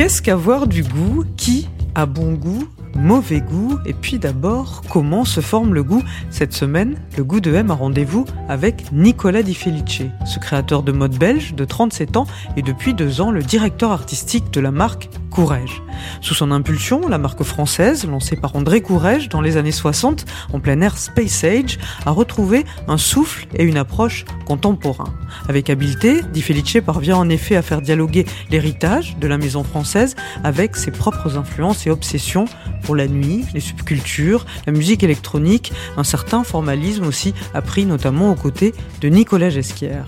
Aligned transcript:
Qu'est-ce 0.00 0.22
qu'avoir 0.22 0.66
du 0.66 0.82
goût 0.82 1.24
Qui 1.36 1.68
a 1.94 2.06
bon 2.06 2.32
goût 2.32 2.66
Mauvais 2.94 3.42
goût 3.42 3.78
Et 3.84 3.92
puis 3.92 4.18
d'abord, 4.18 4.80
comment 4.88 5.26
se 5.26 5.42
forme 5.42 5.74
le 5.74 5.82
goût 5.82 6.02
Cette 6.30 6.54
semaine, 6.54 6.96
le 7.18 7.22
goût 7.22 7.40
de 7.40 7.54
M 7.54 7.70
a 7.70 7.74
rendez-vous 7.74 8.24
avec 8.48 8.92
Nicolas 8.92 9.42
Di 9.42 9.54
Felice, 9.54 10.04
ce 10.24 10.38
créateur 10.38 10.82
de 10.84 10.92
mode 10.92 11.18
belge 11.18 11.54
de 11.54 11.66
37 11.66 12.16
ans 12.16 12.26
et 12.56 12.62
depuis 12.62 12.94
deux 12.94 13.20
ans 13.20 13.30
le 13.30 13.42
directeur 13.42 13.92
artistique 13.92 14.50
de 14.50 14.60
la 14.60 14.70
marque 14.70 15.10
Courrèges. 15.30 15.82
Sous 16.20 16.34
son 16.34 16.50
impulsion, 16.50 17.08
la 17.08 17.18
marque 17.18 17.42
française, 17.42 18.06
lancée 18.06 18.36
par 18.36 18.56
André 18.56 18.80
Courrèges 18.80 19.28
dans 19.28 19.40
les 19.40 19.56
années 19.56 19.72
60 19.72 20.24
en 20.52 20.60
plein 20.60 20.80
air 20.80 20.98
Space 20.98 21.44
Age, 21.44 21.78
a 22.04 22.10
retrouvé 22.10 22.64
un 22.88 22.98
souffle 22.98 23.46
et 23.54 23.64
une 23.64 23.76
approche 23.76 24.24
contemporain. 24.44 25.14
Avec 25.48 25.70
habileté, 25.70 26.22
Di 26.32 26.42
Felice 26.42 26.78
parvient 26.84 27.16
en 27.16 27.28
effet 27.28 27.56
à 27.56 27.62
faire 27.62 27.80
dialoguer 27.80 28.26
l'héritage 28.50 29.16
de 29.18 29.26
la 29.26 29.38
maison 29.38 29.64
française 29.64 30.16
avec 30.44 30.76
ses 30.76 30.90
propres 30.90 31.38
influences 31.38 31.86
et 31.86 31.90
obsessions 31.90 32.46
pour 32.82 32.96
la 32.96 33.06
nuit, 33.06 33.44
les 33.54 33.60
subcultures, 33.60 34.46
la 34.66 34.72
musique 34.72 35.02
électronique, 35.02 35.72
un 35.96 36.04
certain 36.04 36.44
formalisme 36.44 37.06
aussi 37.06 37.34
appris 37.54 37.86
notamment 37.86 38.32
aux 38.32 38.36
côtés 38.36 38.74
de 39.00 39.08
Nicolas 39.08 39.50
Gesquière. 39.50 40.06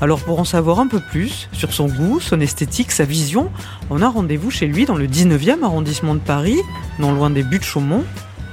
Alors 0.00 0.20
pour 0.20 0.38
en 0.38 0.44
savoir 0.44 0.80
un 0.80 0.86
peu 0.86 1.00
plus 1.00 1.48
sur 1.52 1.72
son 1.72 1.86
goût, 1.86 2.20
son 2.20 2.40
esthétique, 2.40 2.92
sa 2.92 3.04
vision, 3.04 3.50
on 3.90 4.02
a 4.02 4.08
rendez-vous 4.08 4.50
chez 4.50 4.66
lui 4.66 4.84
dans 4.84 4.96
le 4.96 5.06
19e 5.06 5.62
arrondissement 5.62 6.14
de 6.14 6.20
Paris, 6.20 6.58
non 6.98 7.12
loin 7.12 7.30
des 7.30 7.42
buts 7.42 7.58
de 7.58 7.64
Chaumont, 7.64 8.04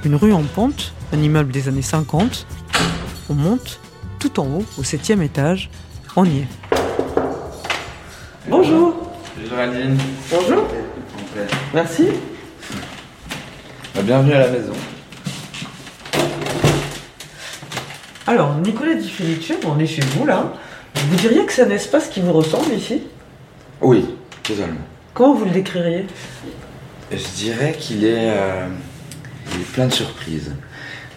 une 0.04 0.14
rue 0.14 0.32
en 0.32 0.42
pente, 0.42 0.92
un 1.12 1.18
immeuble 1.18 1.52
des 1.52 1.68
années 1.68 1.82
50. 1.82 2.46
On 3.28 3.34
monte 3.34 3.80
tout 4.18 4.40
en 4.40 4.46
haut, 4.46 4.64
au 4.78 4.82
7e 4.82 5.22
étage, 5.22 5.70
on 6.16 6.24
y 6.24 6.38
est. 6.38 6.48
Bonjour 8.48 8.94
Bonjour 9.40 9.58
Aline. 9.58 9.96
Bonjour 10.30 10.64
Merci 11.72 12.08
Bah, 13.94 14.02
Bienvenue 14.02 14.32
à 14.32 14.40
la 14.40 14.48
maison. 14.48 14.72
Alors, 18.26 18.54
Nicolas 18.56 18.94
Di 18.94 19.10
Felice, 19.10 19.52
on 19.66 19.78
est 19.78 19.86
chez 19.86 20.02
vous 20.02 20.26
là. 20.26 20.52
Vous 20.94 21.16
diriez 21.16 21.44
que 21.44 21.52
c'est 21.52 21.62
un 21.62 21.70
espace 21.70 22.08
qui 22.08 22.20
vous 22.20 22.32
ressemble 22.32 22.72
ici? 22.74 23.02
Oui, 23.80 24.04
totalement. 24.42 24.80
Comment 25.14 25.34
vous 25.34 25.44
le 25.44 25.50
décririez? 25.50 26.06
Je 27.10 27.28
dirais 27.36 27.74
qu'il 27.78 28.04
est, 28.04 28.30
euh, 28.30 28.66
il 29.54 29.60
est 29.60 29.72
plein 29.72 29.86
de 29.86 29.92
surprises. 29.92 30.52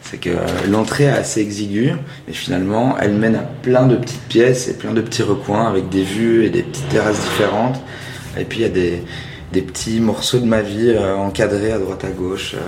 C'est 0.01 0.17
que 0.17 0.29
euh, 0.29 0.45
l'entrée 0.69 1.05
est 1.05 1.09
assez 1.09 1.41
exiguë, 1.41 1.93
mais 2.27 2.33
finalement, 2.33 2.95
elle 2.99 3.13
mène 3.13 3.35
à 3.35 3.43
plein 3.43 3.85
de 3.85 3.95
petites 3.95 4.27
pièces 4.27 4.67
et 4.67 4.73
plein 4.73 4.93
de 4.93 5.01
petits 5.01 5.23
recoins 5.23 5.67
avec 5.67 5.89
des 5.89 6.03
vues 6.03 6.45
et 6.45 6.49
des 6.49 6.63
petites 6.63 6.89
terrasses 6.89 7.19
différentes. 7.19 7.81
Et 8.37 8.45
puis 8.45 8.59
il 8.59 8.61
y 8.63 8.65
a 8.65 8.69
des, 8.69 9.03
des 9.51 9.61
petits 9.61 9.99
morceaux 9.99 10.39
de 10.39 10.45
ma 10.45 10.61
vie 10.61 10.89
euh, 10.89 11.15
encadrés 11.15 11.71
à 11.71 11.79
droite 11.79 12.03
à 12.03 12.09
gauche, 12.09 12.55
euh, 12.55 12.59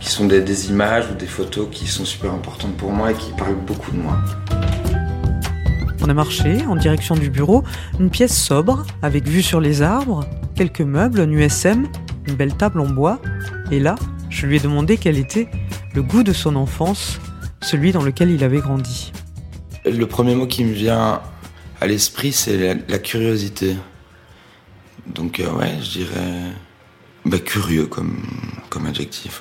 qui 0.00 0.10
sont 0.10 0.26
des, 0.26 0.40
des 0.40 0.68
images 0.68 1.06
ou 1.10 1.14
des 1.14 1.26
photos 1.26 1.68
qui 1.70 1.86
sont 1.86 2.04
super 2.04 2.32
importantes 2.32 2.76
pour 2.76 2.90
moi 2.90 3.10
et 3.10 3.14
qui 3.14 3.30
parlent 3.32 3.54
beaucoup 3.54 3.90
de 3.90 3.98
moi. 3.98 4.18
On 6.04 6.10
a 6.10 6.12
marché 6.12 6.66
en 6.66 6.76
direction 6.76 7.14
du 7.14 7.30
bureau, 7.30 7.64
une 7.98 8.10
pièce 8.10 8.38
sobre, 8.38 8.84
avec 9.00 9.26
vue 9.26 9.40
sur 9.40 9.58
les 9.58 9.80
arbres, 9.80 10.28
quelques 10.54 10.82
meubles 10.82 11.18
en 11.18 11.30
USM, 11.30 11.86
une 12.26 12.34
belle 12.34 12.54
table 12.54 12.80
en 12.80 12.90
bois. 12.90 13.22
Et 13.70 13.80
là, 13.80 13.94
je 14.28 14.46
lui 14.46 14.56
ai 14.56 14.60
demandé 14.60 14.98
quel 14.98 15.16
était 15.16 15.48
le 15.94 16.02
goût 16.02 16.22
de 16.22 16.34
son 16.34 16.56
enfance, 16.56 17.18
celui 17.62 17.90
dans 17.90 18.02
lequel 18.02 18.30
il 18.30 18.44
avait 18.44 18.58
grandi. 18.58 19.14
Le 19.86 20.04
premier 20.04 20.34
mot 20.34 20.46
qui 20.46 20.64
me 20.64 20.74
vient 20.74 21.22
à 21.80 21.86
l'esprit, 21.86 22.32
c'est 22.32 22.74
la, 22.86 22.98
curiosité. 22.98 23.74
Donc 25.06 25.40
euh, 25.40 25.50
ouais, 25.52 25.72
je 25.80 26.00
dirais 26.00 26.52
bah, 27.24 27.38
curieux 27.38 27.86
comme 27.86 28.86
adjectif. 28.86 29.40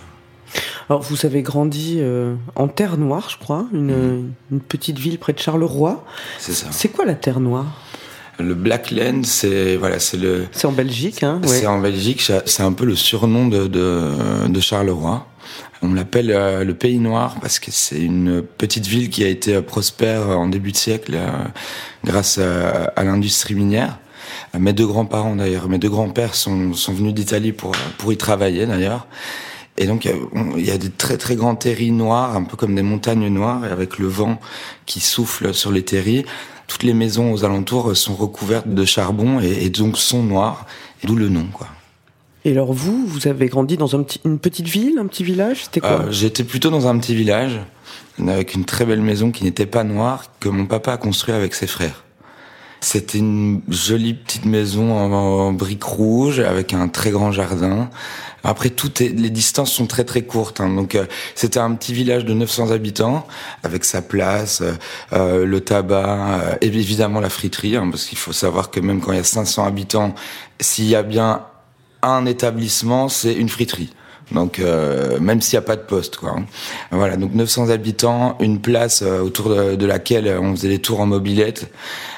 Alors, 0.89 1.01
vous 1.01 1.25
avez 1.25 1.41
grandi 1.41 1.97
euh, 1.99 2.35
en 2.55 2.67
Terre 2.67 2.97
Noire, 2.97 3.29
je 3.29 3.37
crois, 3.37 3.65
une, 3.73 4.33
une 4.51 4.59
petite 4.59 4.99
ville 4.99 5.17
près 5.17 5.33
de 5.33 5.39
Charleroi. 5.39 6.03
C'est 6.39 6.53
ça. 6.53 6.67
C'est 6.71 6.89
quoi 6.89 7.05
la 7.05 7.15
Terre 7.15 7.39
Noire? 7.39 7.65
Le 8.39 8.55
Black 8.55 8.89
Land, 8.91 9.21
c'est 9.23 9.75
voilà, 9.77 9.99
c'est 9.99 10.17
le, 10.17 10.47
C'est 10.51 10.65
en 10.65 10.71
Belgique, 10.71 11.21
hein 11.21 11.39
ouais. 11.43 11.47
c'est 11.47 11.67
en 11.67 11.79
Belgique. 11.79 12.21
C'est 12.45 12.63
un 12.63 12.73
peu 12.73 12.83
le 12.83 12.95
surnom 12.95 13.47
de, 13.47 13.67
de, 13.67 14.47
de 14.47 14.59
Charleroi. 14.59 15.27
On 15.83 15.93
l'appelle 15.93 16.31
euh, 16.31 16.63
le 16.63 16.73
Pays 16.73 16.97
Noir 16.97 17.35
parce 17.41 17.59
que 17.59 17.69
c'est 17.69 17.99
une 17.99 18.41
petite 18.41 18.87
ville 18.87 19.09
qui 19.09 19.23
a 19.23 19.27
été 19.27 19.55
euh, 19.55 19.61
prospère 19.61 20.29
en 20.29 20.47
début 20.47 20.71
de 20.71 20.77
siècle 20.77 21.13
euh, 21.15 21.27
grâce 22.03 22.39
à, 22.39 22.85
à 22.95 23.03
l'industrie 23.03 23.53
minière. 23.53 23.99
Mes 24.57 24.73
deux 24.73 24.87
grands-parents 24.87 25.35
d'ailleurs, 25.35 25.67
mes 25.69 25.77
deux 25.77 25.89
grands-pères 25.89 26.33
sont, 26.33 26.73
sont 26.73 26.93
venus 26.93 27.13
d'Italie 27.13 27.51
pour, 27.51 27.73
pour 27.97 28.13
y 28.13 28.17
travailler 28.17 28.65
d'ailleurs. 28.65 29.07
Et 29.77 29.87
donc, 29.87 30.05
il 30.05 30.11
y 30.11 30.13
a- 30.13 30.17
on- 30.33 30.55
il 30.57 30.65
y 30.65 30.71
a 30.71 30.77
des 30.77 30.89
très 30.91 31.17
très 31.17 31.35
grands 31.35 31.55
terris 31.55 31.91
noirs, 31.91 32.35
un 32.35 32.43
peu 32.43 32.55
comme 32.57 32.75
des 32.75 32.83
montagnes 32.83 33.27
noires, 33.27 33.65
et 33.65 33.69
avec 33.69 33.97
le 33.97 34.07
vent 34.07 34.39
qui 34.85 34.99
souffle 34.99 35.53
sur 35.53 35.71
les 35.71 35.83
terris. 35.83 36.25
Toutes 36.67 36.83
les 36.83 36.93
maisons 36.93 37.33
aux 37.33 37.43
alentours 37.43 37.95
sont 37.97 38.15
recouvertes 38.15 38.67
de 38.67 38.85
charbon 38.85 39.39
et, 39.41 39.65
et 39.65 39.69
donc 39.69 39.97
sont 39.97 40.23
noires, 40.23 40.65
d'où 41.03 41.15
le 41.15 41.27
nom, 41.29 41.45
quoi. 41.51 41.67
Et 42.45 42.51
alors 42.51 42.73
vous, 42.73 43.05
vous 43.07 43.27
avez 43.27 43.47
grandi 43.47 43.77
dans 43.77 43.95
un 43.95 44.03
petit, 44.03 44.19
une 44.25 44.37
petite 44.37 44.67
ville, 44.67 44.97
un 44.99 45.07
petit 45.07 45.23
village 45.23 45.63
C'était 45.63 45.79
quoi? 45.79 46.01
Euh, 46.01 46.11
J'étais 46.11 46.43
plutôt 46.43 46.69
dans 46.69 46.87
un 46.87 46.97
petit 46.99 47.15
village, 47.15 47.59
avec 48.27 48.53
une 48.53 48.65
très 48.65 48.85
belle 48.85 49.01
maison 49.01 49.31
qui 49.31 49.43
n'était 49.45 49.65
pas 49.65 49.83
noire, 49.83 50.25
que 50.39 50.49
mon 50.49 50.65
papa 50.65 50.93
a 50.93 50.97
construit 50.97 51.33
avec 51.33 51.53
ses 51.55 51.67
frères. 51.67 52.03
C'était 52.83 53.17
une 53.17 53.61
jolie 53.69 54.13
petite 54.13 54.43
maison 54.43 54.91
en, 54.91 55.11
en 55.13 55.53
briques 55.53 55.85
rouges, 55.85 56.41
avec 56.41 56.73
un 56.73 56.89
très 56.89 57.11
grand 57.11 57.31
jardin. 57.31 57.89
Après, 58.43 58.69
tout 58.69 59.01
est, 59.01 59.07
les 59.07 59.29
distances 59.29 59.71
sont 59.71 59.87
très 59.87 60.03
très 60.03 60.23
courtes. 60.23 60.59
hein. 60.59 60.67
donc, 60.69 60.95
euh, 60.95 61.05
c'était 61.33 61.61
un 61.61 61.73
petit 61.75 61.93
village 61.93 62.25
de 62.25 62.33
900 62.33 62.71
habitants, 62.71 63.25
avec 63.63 63.85
sa 63.85 64.01
place, 64.01 64.59
euh, 64.61 64.73
euh, 65.13 65.45
le 65.45 65.61
tabac, 65.61 66.41
euh, 66.41 66.55
et 66.59 66.67
évidemment 66.67 67.21
la 67.21 67.29
friterie, 67.29 67.77
hein, 67.77 67.87
parce 67.89 68.03
qu'il 68.03 68.17
faut 68.17 68.33
savoir 68.33 68.69
que 68.69 68.81
même 68.81 68.99
quand 68.99 69.13
il 69.13 69.17
y 69.17 69.21
a 69.21 69.23
500 69.23 69.65
habitants, 69.65 70.13
s'il 70.59 70.85
y 70.85 70.95
a 70.95 71.03
bien 71.03 71.45
un 72.01 72.25
établissement, 72.25 73.07
c'est 73.07 73.33
une 73.33 73.47
friterie. 73.47 73.91
Donc 74.31 74.59
euh, 74.59 75.19
même 75.19 75.41
s'il 75.41 75.57
n'y 75.57 75.63
a 75.63 75.67
pas 75.67 75.75
de 75.75 75.81
poste, 75.81 76.17
quoi. 76.17 76.35
hein. 76.37 76.45
Voilà, 76.91 77.17
donc 77.17 77.33
900 77.33 77.69
habitants, 77.69 78.37
une 78.39 78.59
place 78.59 79.01
euh, 79.01 79.21
autour 79.21 79.49
de, 79.49 79.85
laquelle 79.85 80.27
euh, 80.27 80.39
on 80.41 80.55
faisait 80.55 80.69
des 80.69 80.79
tours 80.79 81.01
en 81.01 81.05
mobilette. 81.05 81.71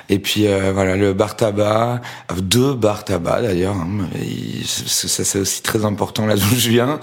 Et 0.08 0.20
puis 0.20 0.48
euh, 0.48 0.72
voilà, 0.72 0.96
le 0.96 1.14
bar 1.14 1.36
tabac, 1.36 2.02
euh, 2.32 2.36
deux 2.40 2.74
bars 2.74 3.04
tabac 3.04 3.42
d'ailleurs. 3.42 3.76
hein. 3.76 4.08
Ça 4.76 5.24
c'est 5.24 5.40
aussi 5.40 5.64
très 5.64 5.84
important 5.84 6.26
là 6.26 6.36
d'où 6.36 6.56
je 6.56 6.70
viens. 6.70 7.00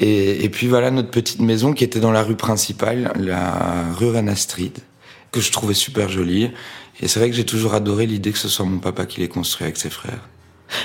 Et, 0.00 0.48
puis 0.50 0.68
voilà 0.68 0.90
notre 0.90 1.10
petite 1.10 1.40
maison 1.40 1.72
qui 1.72 1.84
était 1.84 2.00
dans 2.00 2.12
la 2.12 2.22
rue 2.22 2.36
principale, 2.36 3.12
la 3.18 3.92
rue 3.96 4.10
Rena 4.10 4.36
Street, 4.36 4.72
que 5.32 5.40
je 5.40 5.50
trouvais 5.50 5.74
super 5.74 6.08
jolie. 6.08 6.50
Et 7.00 7.08
c'est 7.08 7.18
vrai 7.18 7.28
que 7.28 7.36
j'ai 7.36 7.44
toujours 7.44 7.74
adoré 7.74 8.06
l'idée 8.06 8.30
que 8.30 8.38
ce 8.38 8.48
soit 8.48 8.64
mon 8.64 8.78
papa 8.78 9.04
qui 9.04 9.20
l'ait 9.20 9.28
construit 9.28 9.64
avec 9.64 9.76
ses 9.76 9.90
frères. 9.90 10.20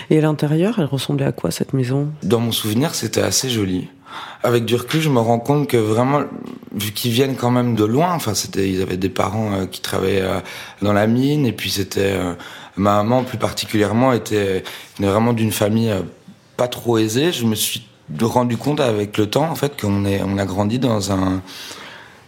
Et 0.10 0.18
à 0.18 0.22
l'intérieur, 0.22 0.76
elle 0.80 0.86
ressemblait 0.86 1.26
à 1.26 1.32
quoi 1.32 1.52
cette 1.52 1.74
maison? 1.74 2.10
Dans 2.24 2.40
mon 2.40 2.52
souvenir, 2.52 2.96
c'était 2.96 3.22
assez 3.22 3.50
joli. 3.50 3.88
Avec 4.44 4.66
du 4.66 4.76
recul, 4.76 5.02
je 5.02 5.10
me 5.10 5.20
rends 5.20 5.40
compte 5.40 5.68
que 5.68 5.78
vraiment, 5.78 6.22
vu 6.74 6.92
qu'ils 6.92 7.12
viennent 7.12 7.36
quand 7.36 7.52
même 7.52 7.76
de 7.76 7.84
loin, 7.84 8.14
enfin, 8.14 8.34
c'était, 8.34 8.70
ils 8.70 8.82
avaient 8.82 8.98
des 8.98 9.10
parents 9.10 9.52
euh, 9.54 9.66
qui 9.66 9.82
travaillaient 9.82 10.22
euh, 10.22 10.40
dans 10.82 10.94
la 10.94 11.08
mine, 11.08 11.46
et 11.46 11.52
puis 11.52 11.70
c'était, 11.70 12.14
euh, 12.14 12.34
ma 12.76 12.98
maman 12.98 13.24
plus 13.24 13.38
particulièrement 13.38 14.14
était 14.14 14.64
vraiment 15.00 15.34
d'une 15.34 15.52
famille 15.52 15.94
pas 16.58 16.68
trop 16.68 16.98
aisée. 16.98 17.32
Je 17.32 17.46
me 17.46 17.56
suis 17.56 17.86
rendu 18.20 18.58
compte 18.58 18.80
avec 18.80 19.18
le 19.18 19.30
temps, 19.30 19.50
en 19.50 19.56
fait, 19.56 19.80
qu'on 19.80 20.06
est, 20.06 20.22
on 20.24 20.38
a 20.38 20.46
grandi 20.46 20.80
dans 20.80 21.12
un, 21.12 21.42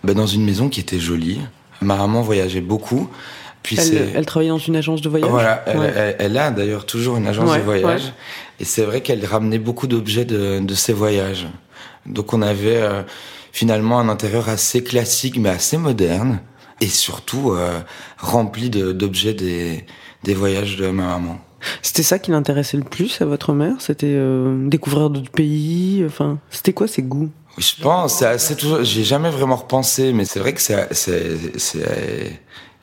ben, 0.04 0.16
dans 0.16 0.28
une 0.28 0.44
maison 0.44 0.70
qui 0.70 0.80
était 0.80 1.00
jolie. 1.00 1.40
Ma 1.82 1.96
maman 1.96 2.22
voyageait 2.22 2.62
beaucoup. 2.62 3.10
Puis 3.64 3.78
elle, 3.80 4.10
elle 4.16 4.26
travaillait 4.26 4.52
dans 4.52 4.58
une 4.58 4.76
agence 4.76 5.02
de 5.02 5.10
voyage 5.10 5.30
voilà, 5.30 5.64
elle, 5.68 5.78
Ouais. 5.80 5.94
elle- 5.96 6.16
elle 6.20 6.38
a 6.38 6.50
d'ailleurs 6.52 6.86
toujours 6.86 7.18
une 7.18 7.28
agence 7.28 7.50
Ouais, 7.52 7.60
de 7.60 7.64
voyage. 7.64 8.06
ouais. 8.06 8.12
Et 8.60 8.66
c'est 8.66 8.84
vrai 8.84 9.02
qu'elle 9.02 9.24
ramenait 9.26 9.60
beaucoup 9.60 9.88
d'objets 9.88 10.26
de, 10.26 10.60
de 10.60 10.74
ses 10.76 10.94
voyages. 10.94 11.48
Donc 12.08 12.34
on 12.34 12.42
avait 12.42 12.78
euh, 12.82 13.04
finalement 13.52 14.00
un 14.00 14.10
intérieur 14.10 14.50
assez 14.50 14.84
classique 14.84 15.38
mais 15.38 15.50
assez 15.50 15.78
moderne. 15.78 16.40
Et 16.80 16.88
surtout 16.88 17.52
euh, 17.52 17.80
rempli 18.18 18.72
de- 18.72 18.92
d'objets 18.92 19.36
des, 19.36 19.86
des 20.24 20.34
voyages 20.34 20.78
de 20.78 20.88
ma 20.90 21.04
maman. 21.06 21.40
C'était 21.84 22.02
ça 22.02 22.18
qui 22.18 22.32
l'intéressait 22.32 22.78
le 22.78 22.84
plus 22.84 23.22
à 23.22 23.26
votre 23.26 23.54
mère 23.54 23.76
C'était 23.78 24.08
euh, 24.16 24.68
découvrir 24.68 25.12
d'autres 25.12 25.30
pays 25.30 26.04
Enfin, 26.04 26.40
c'était 26.50 26.74
quoi 26.74 26.88
ses 26.88 27.04
goûts? 27.04 27.30
Je 27.60 27.74
pense, 27.84 28.18
c'est 28.20 28.26
assez 28.26 28.56
toujours. 28.56 28.84
J'ai 28.84 29.04
jamais 29.04 29.30
vraiment 29.30 29.58
repensé, 29.58 30.14
mais 30.14 30.26
c'est 30.26 30.40
vrai 30.40 30.54
que 30.54 30.62
c'est. 30.62 30.88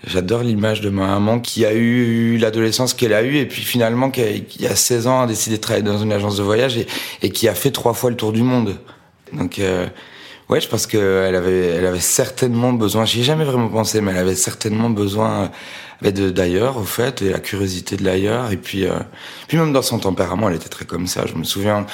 J'adore 0.06 0.42
l'image 0.42 0.80
de 0.80 0.90
ma 0.90 1.06
maman 1.06 1.40
qui 1.40 1.64
a 1.64 1.72
eu 1.74 2.36
l'adolescence 2.38 2.94
qu'elle 2.94 3.12
a 3.12 3.22
eue 3.24 3.36
et 3.36 3.46
puis 3.46 3.62
finalement 3.62 4.10
qui 4.10 4.22
a, 4.66 4.76
16 4.76 5.08
ans 5.08 5.22
a 5.22 5.26
décidé 5.26 5.56
de 5.56 5.60
travailler 5.60 5.84
dans 5.84 5.98
une 5.98 6.12
agence 6.12 6.36
de 6.36 6.42
voyage 6.44 6.78
et, 7.22 7.30
qui 7.30 7.48
a 7.48 7.54
fait 7.54 7.72
trois 7.72 7.94
fois 7.94 8.10
le 8.10 8.16
tour 8.16 8.32
du 8.32 8.42
monde. 8.42 8.76
Donc 9.32 9.58
euh, 9.58 9.88
ouais, 10.50 10.60
je 10.60 10.68
pense 10.68 10.86
qu'elle 10.86 11.34
avait, 11.34 11.66
elle 11.66 11.84
avait 11.84 11.98
certainement 11.98 12.72
besoin. 12.72 13.06
J'y 13.06 13.20
ai 13.20 13.24
jamais 13.24 13.44
vraiment 13.44 13.68
pensé, 13.68 14.00
mais 14.00 14.12
elle 14.12 14.18
avait 14.18 14.36
certainement 14.36 14.88
besoin 14.88 15.50
euh, 16.04 16.30
d'ailleurs, 16.30 16.76
au 16.76 16.84
fait, 16.84 17.20
et 17.22 17.30
la 17.30 17.40
curiosité 17.40 17.96
de 17.96 18.04
l'ailleurs. 18.04 18.52
Et 18.52 18.56
puis, 18.56 18.86
euh, 18.86 19.00
puis 19.48 19.58
même 19.58 19.72
dans 19.72 19.82
son 19.82 19.98
tempérament, 19.98 20.48
elle 20.48 20.56
était 20.56 20.68
très 20.68 20.84
comme 20.84 21.08
ça. 21.08 21.26
Je 21.26 21.34
me 21.34 21.42
souviens 21.42 21.86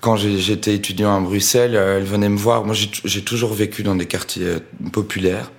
quand 0.00 0.16
j'étais 0.16 0.72
étudiant 0.72 1.16
à 1.16 1.20
Bruxelles, 1.20 1.74
elle 1.74 2.04
venait 2.04 2.28
me 2.28 2.38
voir. 2.38 2.64
Moi, 2.64 2.76
j'ai 2.76 3.22
toujours 3.22 3.52
vécu 3.52 3.82
dans 3.82 3.96
des 3.96 4.06
quartiers 4.06 4.54
populaires, 4.92 5.50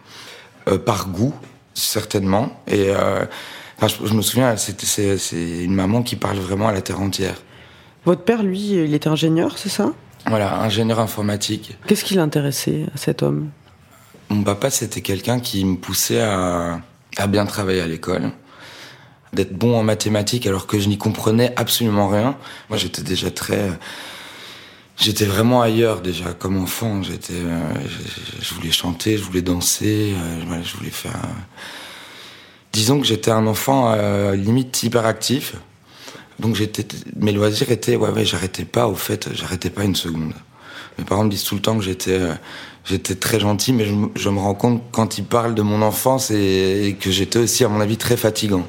par 0.85 1.09
goût 1.09 1.35
certainement. 1.73 2.61
Et 2.67 2.89
euh, 2.89 3.25
je, 3.81 4.13
me 4.13 4.21
souviens, 4.21 4.55
c'est 4.57 5.63
une 5.63 5.73
maman 5.73 6.03
qui 6.03 6.15
parle 6.15 6.37
vraiment 6.37 6.67
à 6.67 6.73
la 6.73 6.81
terre 6.81 7.01
entière. 7.01 7.35
Votre 8.05 8.23
père, 8.23 8.43
lui, 8.43 8.71
il 8.71 8.93
était 8.93 9.09
ingénieur, 9.09 9.57
c'est 9.57 9.69
ça? 9.69 9.91
Voilà, 10.27 10.59
ingénieur 10.61 10.99
informatique. 10.99 11.77
Qu'est-ce 11.87 12.03
qui 12.03 12.15
l'intéressait 12.15 12.85
à 12.93 12.97
cet 12.97 13.23
homme? 13.23 13.49
Mon 14.29 14.43
papa, 14.43 14.69
c'était 14.69 15.01
quelqu'un 15.01 15.39
qui 15.39 15.65
me 15.65 15.77
poussait 15.77 16.21
à, 16.21 16.81
à 17.17 17.27
bien 17.27 17.45
travailler 17.45 17.81
à 17.81 17.87
l'école 17.87 18.31
d'être 19.33 19.53
bon 19.53 19.77
en 19.77 19.83
mathématiques 19.83 20.45
alors 20.45 20.67
que 20.67 20.79
je 20.79 20.89
n'y 20.89 20.97
comprenais 20.97 21.53
absolument 21.55 22.07
rien. 22.07 22.37
Moi, 22.69 22.77
j'étais 22.77 23.01
déjà 23.01 23.31
très 23.31 23.69
J'étais 24.97 25.25
vraiment 25.25 25.61
ailleurs 25.61 26.01
déjà 26.01 26.33
comme 26.33 26.57
enfant. 26.57 27.01
J'étais, 27.01 27.33
euh, 27.33 27.73
je, 28.41 28.53
voulais 28.53 28.71
chanter, 28.71 29.17
je 29.17 29.23
voulais 29.23 29.41
danser, 29.41 30.13
euh, 30.15 30.63
je 30.63 30.77
voulais 30.77 30.91
faire. 30.91 31.19
Disons 32.71 32.99
que 32.99 33.05
j'étais 33.05 33.31
un 33.31 33.47
enfant 33.47 33.93
euh, 33.95 34.35
limite 34.35 34.83
hyperactif. 34.83 35.55
Donc 36.39 36.55
j'étais, 36.55 36.85
mes 37.15 37.31
loisirs 37.31 37.71
étaient, 37.71 37.95
ouais, 37.95 38.09
ouais, 38.09 38.25
j'arrêtais 38.25 38.65
pas. 38.65 38.87
Au 38.87 38.95
fait, 38.95 39.29
j'arrêtais 39.33 39.69
pas 39.69 39.83
une 39.83 39.95
seconde. 39.95 40.33
Mes 40.97 41.05
parents 41.05 41.23
me 41.23 41.29
disent 41.29 41.43
tout 41.43 41.55
le 41.55 41.61
temps 41.61 41.77
que 41.77 41.83
j'étais, 41.83 42.19
j'étais 42.85 43.15
très 43.15 43.39
gentil, 43.39 43.73
mais 43.73 43.85
je, 43.85 44.29
me 44.29 44.39
rends 44.39 44.53
compte 44.53 44.83
quand 44.91 45.17
ils 45.17 45.23
parlent 45.23 45.55
de 45.55 45.61
mon 45.61 45.81
enfance 45.81 46.31
et 46.31 46.97
que 46.99 47.09
j'étais 47.11 47.39
aussi, 47.39 47.63
à 47.63 47.69
mon 47.69 47.79
avis, 47.79 47.97
très 47.97 48.17
fatigant. 48.17 48.67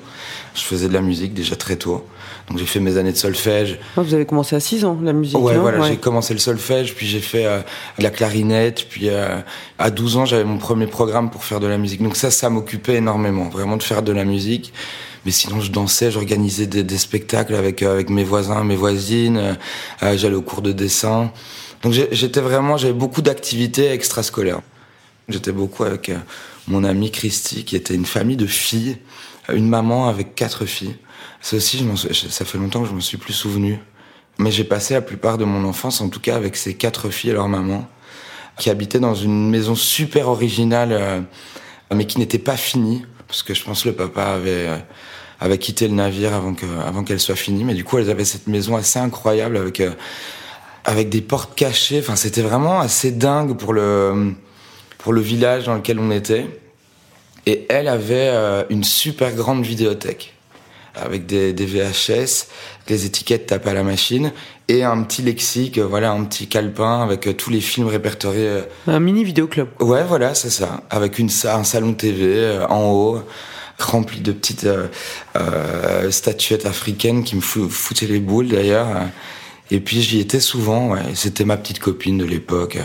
Je 0.55 0.63
faisais 0.63 0.89
de 0.89 0.95
la 0.95 1.01
musique 1.01 1.35
déjà 1.35 1.57
très 1.57 1.77
tôt. 1.77 2.07
Donc 2.53 2.59
j'ai 2.59 2.67
fait 2.67 2.81
mes 2.81 2.99
années 2.99 3.13
de 3.13 3.17
solfège. 3.17 3.79
Ah, 3.97 4.03
vous 4.03 4.13
avez 4.13 4.27
commencé 4.27 4.55
à 4.55 4.61
6 4.61 4.85
ans 4.85 4.99
la 5.03 5.15
musique 5.15 5.39
Ouais, 5.39 5.57
voilà, 5.57 5.89
j'ai 5.89 5.97
commencé 5.97 6.35
le 6.35 6.39
solfège, 6.39 6.95
puis 6.95 7.07
j'ai 7.07 7.21
fait 7.21 7.47
euh, 7.47 7.61
la 7.99 8.11
clarinette, 8.11 8.89
puis 8.91 9.09
euh, 9.09 9.39
à 9.79 9.91
12 9.91 10.19
ans 10.19 10.27
j'avais 10.27 10.45
mon 10.45 10.59
premier 10.59 10.87
programme 10.87 11.31
pour 11.31 11.45
faire 11.45 11.61
de 11.61 11.67
la 11.67 11.79
musique. 11.79 12.03
Donc 12.03 12.15
ça, 12.15 12.31
ça 12.31 12.51
m'occupait 12.51 12.97
énormément, 12.97 13.49
vraiment 13.49 13.79
de 13.79 13.83
faire 13.83 14.03
de 14.03 14.13
la 14.13 14.27
musique. 14.27 14.75
Mais 15.25 15.31
sinon, 15.31 15.63
je 15.63 15.73
dansais, 15.73 16.11
j'organisais 16.11 16.67
des, 16.67 16.83
des, 16.83 16.99
spectacles 16.99 17.55
avec 17.55 17.83
euh, 17.83 17.95
avec 17.95 18.11
mes 18.11 18.25
voisins, 18.25 18.65
mes 18.65 18.77
voisines. 18.77 19.57
j'allais 20.03 20.35
au 20.35 20.43
cours 20.43 20.61
de 20.61 20.73
dessin. 20.73 21.33
Donc 21.83 21.95
j'étais 21.95 22.41
vraiment, 22.41 22.77
j'avais 22.77 22.93
beaucoup 22.93 23.23
d'activités 23.23 23.91
extrascolaires. 23.93 24.61
J'étais 25.31 25.53
beaucoup 25.53 25.85
avec 25.85 26.11
mon 26.69 26.85
amie 26.85 27.11
Christy, 27.11 27.65
qui 27.65 27.77
était 27.77 27.95
une 27.95 28.05
famille 28.05 28.37
de 28.37 28.47
filles, 28.47 28.99
une 29.49 29.69
maman 29.69 30.09
avec 30.09 30.35
quatre 30.35 30.67
filles. 30.67 30.97
Ça 31.41 31.57
aussi, 31.57 31.79
je 31.79 32.13
ça 32.13 32.45
fait 32.45 32.59
longtemps 32.59 32.83
que 32.83 32.89
je 32.89 32.95
me 32.95 33.01
suis 33.01 33.19
plus 33.19 33.33
souvenu. 33.33 33.81
Mais 34.39 34.51
j'ai 34.51 34.65
passé 34.65 34.95
la 34.95 35.03
plupart 35.03 35.39
de 35.39 35.45
mon 35.45 35.69
enfance, 35.69 36.01
en 36.01 36.09
tout 36.09 36.21
cas 36.21 36.37
avec 36.37 36.57
ces 36.57 36.75
quatre 36.75 37.11
filles 37.11 37.31
et 37.31 37.35
leur 37.35 37.49
maman, 37.49 37.87
qui 38.59 38.71
habitaient 38.71 39.01
dans 39.01 39.15
une 39.15 39.51
maison 39.51 39.75
super 39.75 40.29
originale, 40.29 40.93
euh, 40.93 41.21
mais 41.95 42.07
qui 42.07 42.19
n'était 42.19 42.39
pas 42.39 42.57
finie, 42.57 43.05
parce 43.29 43.43
que 43.43 43.55
je 43.55 43.63
pense 43.63 43.83
que 43.83 43.89
le 43.91 43.95
papa 43.95 44.23
avait, 44.23 44.69
euh, 44.69 44.79
avait 45.39 45.59
quitté 45.59 45.87
le 45.87 45.95
navire 45.95 46.33
avant 46.33 46.55
que, 46.55 46.67
avant 46.87 47.05
qu'elle 47.05 47.21
soit 47.21 47.37
finie. 47.37 47.65
Mais 47.65 47.75
du 47.75 47.85
coup, 47.85 47.99
elles 47.99 48.11
avaient 48.11 48.25
cette 48.25 48.47
maison 48.47 48.77
assez 48.77 48.99
incroyable 48.99 49.57
avec, 49.57 49.81
euh, 49.81 49.93
avec 50.85 51.09
des 51.09 51.21
portes 51.21 51.55
cachées. 51.55 51.99
Enfin, 51.99 52.17
c'était 52.17 52.43
vraiment 52.43 52.81
assez 52.81 53.11
dingue 53.11 53.57
pour 53.57 53.75
le, 53.75 54.33
pour 54.99 55.13
le 55.13 55.21
village 55.21 55.67
dans 55.67 55.75
lequel 55.75 55.99
on 55.99 56.11
était. 56.11 56.47
Et 57.47 57.67
elle 57.69 57.89
avait 57.89 58.31
une 58.71 58.85
super 58.85 59.33
grande 59.33 59.65
vidéothèque 59.65 60.33
avec 60.95 61.27
des, 61.27 61.53
des 61.53 61.67
VHS, 61.67 62.47
des 62.87 63.07
étiquettes 63.07 63.47
tapées 63.47 63.71
à 63.71 63.75
la 63.75 63.83
machine 63.83 64.33
et 64.69 64.85
un 64.85 65.03
petit 65.03 65.23
lexique, 65.23 65.79
voilà, 65.79 66.13
un 66.13 66.25
petit 66.25 66.47
calepin 66.47 67.03
avec 67.03 67.27
euh, 67.27 67.33
tous 67.33 67.51
les 67.51 67.61
films 67.61 67.89
répertoriés. 67.89 68.47
Euh. 68.47 68.63
Un 68.87 69.01
mini 69.01 69.25
vidéoclub. 69.25 69.69
Ouais, 69.81 70.05
voilà, 70.05 70.35
c'est 70.35 70.51
ça, 70.51 70.83
avec 70.91 71.19
une 71.19 71.31
un 71.45 71.65
salon 71.65 71.95
TV 71.95 72.25
euh, 72.27 72.67
en 72.69 72.91
haut 72.91 73.23
rempli 73.79 74.21
de 74.21 74.31
petites 74.31 74.69
euh, 75.37 76.11
statuettes 76.11 76.67
africaines 76.67 77.25
qui 77.25 77.35
me 77.35 77.41
foutaient 77.41 78.07
les 78.07 78.21
boules 78.21 78.49
d'ailleurs. 78.49 78.87
Et 79.73 79.81
puis 79.81 80.01
j'y 80.01 80.21
étais 80.21 80.39
souvent, 80.39 80.91
ouais. 80.91 81.01
C'était 81.15 81.45
ma 81.45 81.57
petite 81.57 81.81
copine 81.81 82.17
de 82.17 82.25
l'époque, 82.25 82.79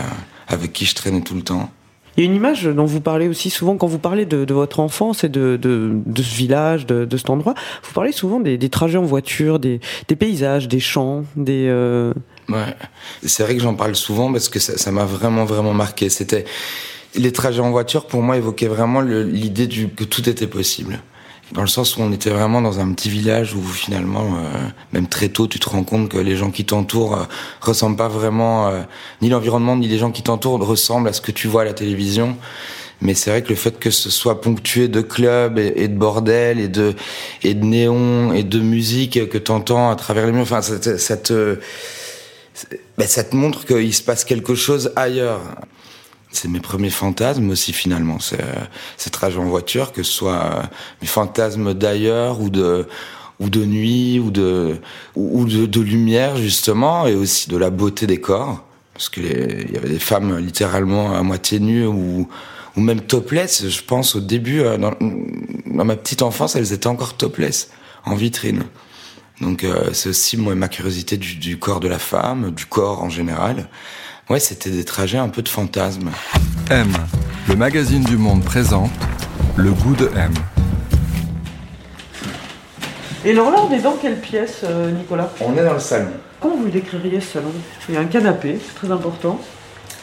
avec 0.48 0.72
qui 0.72 0.86
je 0.86 0.96
traînais 0.96 1.20
tout 1.20 1.36
le 1.36 1.42
temps. 1.42 1.70
Il 2.18 2.24
y 2.24 2.26
a 2.26 2.30
une 2.30 2.34
image 2.34 2.64
dont 2.64 2.84
vous 2.84 3.00
parlez 3.00 3.28
aussi 3.28 3.48
souvent 3.48 3.76
quand 3.76 3.86
vous 3.86 4.00
parlez 4.00 4.26
de, 4.26 4.52
votre 4.52 4.80
enfance 4.80 5.22
et 5.22 5.28
de, 5.28 5.56
de, 5.56 6.22
ce 6.22 6.34
village, 6.34 6.84
de, 6.84 7.16
cet 7.16 7.30
endroit. 7.30 7.54
Vous 7.84 7.92
parlez 7.92 8.10
souvent 8.10 8.40
des, 8.40 8.58
trajets 8.68 8.98
en 8.98 9.04
voiture, 9.04 9.60
des, 9.60 9.78
paysages, 10.18 10.66
des 10.66 10.80
champs, 10.80 11.24
des. 11.36 11.68
Euh, 11.68 12.12
ouais, 12.48 12.74
c'est 13.22 13.44
vrai 13.44 13.54
que 13.54 13.62
j'en 13.62 13.76
parle 13.76 13.94
souvent 13.94 14.32
parce 14.32 14.48
que 14.48 14.58
ça 14.58 14.90
m'a 14.90 15.04
vraiment 15.04 15.44
vraiment 15.44 15.74
marqué. 15.74 16.10
C'était 16.10 16.44
les 17.14 17.30
trajets 17.30 17.60
en 17.60 17.70
voiture 17.70 18.06
pour 18.06 18.20
moi 18.20 18.36
évoquaient 18.36 18.66
vraiment 18.66 19.00
l'idée 19.00 19.68
que 19.68 20.02
tout 20.02 20.28
était 20.28 20.48
possible 20.48 20.98
dans 21.52 21.62
le 21.62 21.68
sens 21.68 21.96
où 21.96 22.02
on 22.02 22.12
était 22.12 22.30
vraiment 22.30 22.60
dans 22.60 22.80
un 22.80 22.92
petit 22.92 23.08
village 23.08 23.54
où 23.54 23.62
finalement, 23.62 24.36
euh, 24.36 24.68
même 24.92 25.06
très 25.06 25.28
tôt, 25.28 25.46
tu 25.46 25.58
te 25.58 25.68
rends 25.68 25.84
compte 25.84 26.10
que 26.10 26.18
les 26.18 26.36
gens 26.36 26.50
qui 26.50 26.64
t'entourent 26.64 27.16
euh, 27.16 27.24
ressemblent 27.60 27.96
pas 27.96 28.08
vraiment, 28.08 28.68
euh, 28.68 28.82
ni 29.22 29.30
l'environnement 29.30 29.76
ni 29.76 29.88
les 29.88 29.98
gens 29.98 30.10
qui 30.10 30.22
t'entourent 30.22 30.64
ressemblent 30.64 31.08
à 31.08 31.12
ce 31.12 31.20
que 31.20 31.32
tu 31.32 31.48
vois 31.48 31.62
à 31.62 31.64
la 31.64 31.72
télévision. 31.72 32.36
Mais 33.00 33.14
c'est 33.14 33.30
vrai 33.30 33.42
que 33.42 33.50
le 33.50 33.54
fait 33.54 33.78
que 33.78 33.90
ce 33.90 34.10
soit 34.10 34.40
ponctué 34.40 34.88
de 34.88 35.00
clubs 35.00 35.58
et, 35.58 35.86
de 35.86 35.94
bordel 35.94 36.58
et 36.58 36.66
de 36.66 36.94
et 37.44 37.54
de 37.54 37.64
néons 37.64 38.32
et 38.32 38.42
de 38.42 38.58
musique 38.58 39.28
que 39.28 39.38
t'entends 39.38 39.90
à 39.90 39.94
travers 39.94 40.26
les 40.26 40.32
murs, 40.32 40.42
enfin, 40.42 40.62
ça, 40.62 40.98
ça 40.98 41.16
te 41.16 41.60
ben, 42.98 43.06
ça 43.06 43.22
te 43.22 43.36
montre 43.36 43.64
qu'il 43.64 43.94
se 43.94 44.02
passe 44.02 44.24
quelque 44.24 44.56
chose 44.56 44.92
ailleurs 44.96 45.40
c'est 46.30 46.48
mes 46.48 46.60
premiers 46.60 46.90
fantasmes 46.90 47.50
aussi 47.50 47.72
finalement. 47.72 48.18
C'est 48.18 48.40
euh, 48.40 48.64
ces 48.96 49.10
trajets 49.10 49.38
en 49.38 49.44
voiture, 49.44 49.92
que 49.92 50.02
ce 50.02 50.12
soit 50.12 50.42
euh, 50.42 50.62
mes 51.00 51.08
fantasmes 51.08 51.74
d'ailleurs 51.74 52.40
ou 52.40 52.50
de 52.50 52.86
ou 53.40 53.50
de 53.50 53.64
nuit 53.64 54.18
ou 54.18 54.30
de 54.30 54.76
ou 55.14 55.44
de, 55.44 55.66
de, 55.66 55.80
lumière 55.80 56.36
justement 56.36 57.06
et 57.06 57.14
aussi 57.14 57.48
de 57.48 57.56
la 57.56 57.70
beauté 57.70 58.06
des 58.06 58.20
corps 58.20 58.64
parce 58.92 59.08
que 59.08 59.20
il 59.20 59.72
y 59.72 59.76
avait 59.76 59.88
des 59.88 60.00
femmes 60.00 60.38
littéralement 60.38 61.14
à 61.14 61.22
moitié 61.22 61.60
nues 61.60 61.86
ou 61.86 62.28
ou 62.76 62.80
même 62.80 63.00
topless. 63.00 63.68
Je 63.68 63.82
pense 63.82 64.16
au 64.16 64.20
début 64.20 64.60
euh, 64.60 64.76
dans, 64.76 64.94
dans 65.00 65.84
ma 65.84 65.96
petite 65.96 66.22
enfance, 66.22 66.56
elles 66.56 66.72
étaient 66.72 66.88
encore 66.88 67.14
topless 67.16 67.70
en 68.04 68.16
vitrine. 68.16 68.64
Donc 69.40 69.64
c'est 69.92 70.08
aussi 70.08 70.36
moi 70.36 70.56
ma 70.56 70.66
curiosité 70.66 71.16
du, 71.16 71.36
du 71.36 71.60
corps 71.60 71.78
de 71.78 71.86
la 71.86 72.00
femme, 72.00 72.50
du 72.50 72.66
corps 72.66 73.04
en 73.04 73.08
général. 73.08 73.68
Ouais, 74.28 74.40
c'était 74.40 74.68
des 74.68 74.84
trajets 74.84 75.16
un 75.16 75.30
peu 75.30 75.40
de 75.40 75.48
fantasme. 75.48 76.10
M, 76.68 76.92
le 77.48 77.56
magazine 77.56 78.04
du 78.04 78.18
monde 78.18 78.44
présente 78.44 78.90
le 79.56 79.72
goût 79.72 79.96
de 79.96 80.10
M. 80.14 80.34
Et 83.24 83.30
alors 83.30 83.50
là, 83.50 83.56
on 83.66 83.72
est 83.72 83.80
dans 83.80 83.94
quelle 83.94 84.20
pièce, 84.20 84.60
euh, 84.64 84.90
Nicolas? 84.90 85.32
On 85.40 85.56
est 85.56 85.64
dans 85.64 85.72
le 85.72 85.80
salon. 85.80 86.10
Comment 86.40 86.56
vous 86.58 86.68
décririez 86.68 87.22
ce 87.22 87.32
salon? 87.32 87.50
Il 87.88 87.94
y 87.94 87.98
a 87.98 88.02
un 88.02 88.04
canapé, 88.04 88.58
c'est 88.62 88.74
très 88.74 88.92
important. 88.92 89.40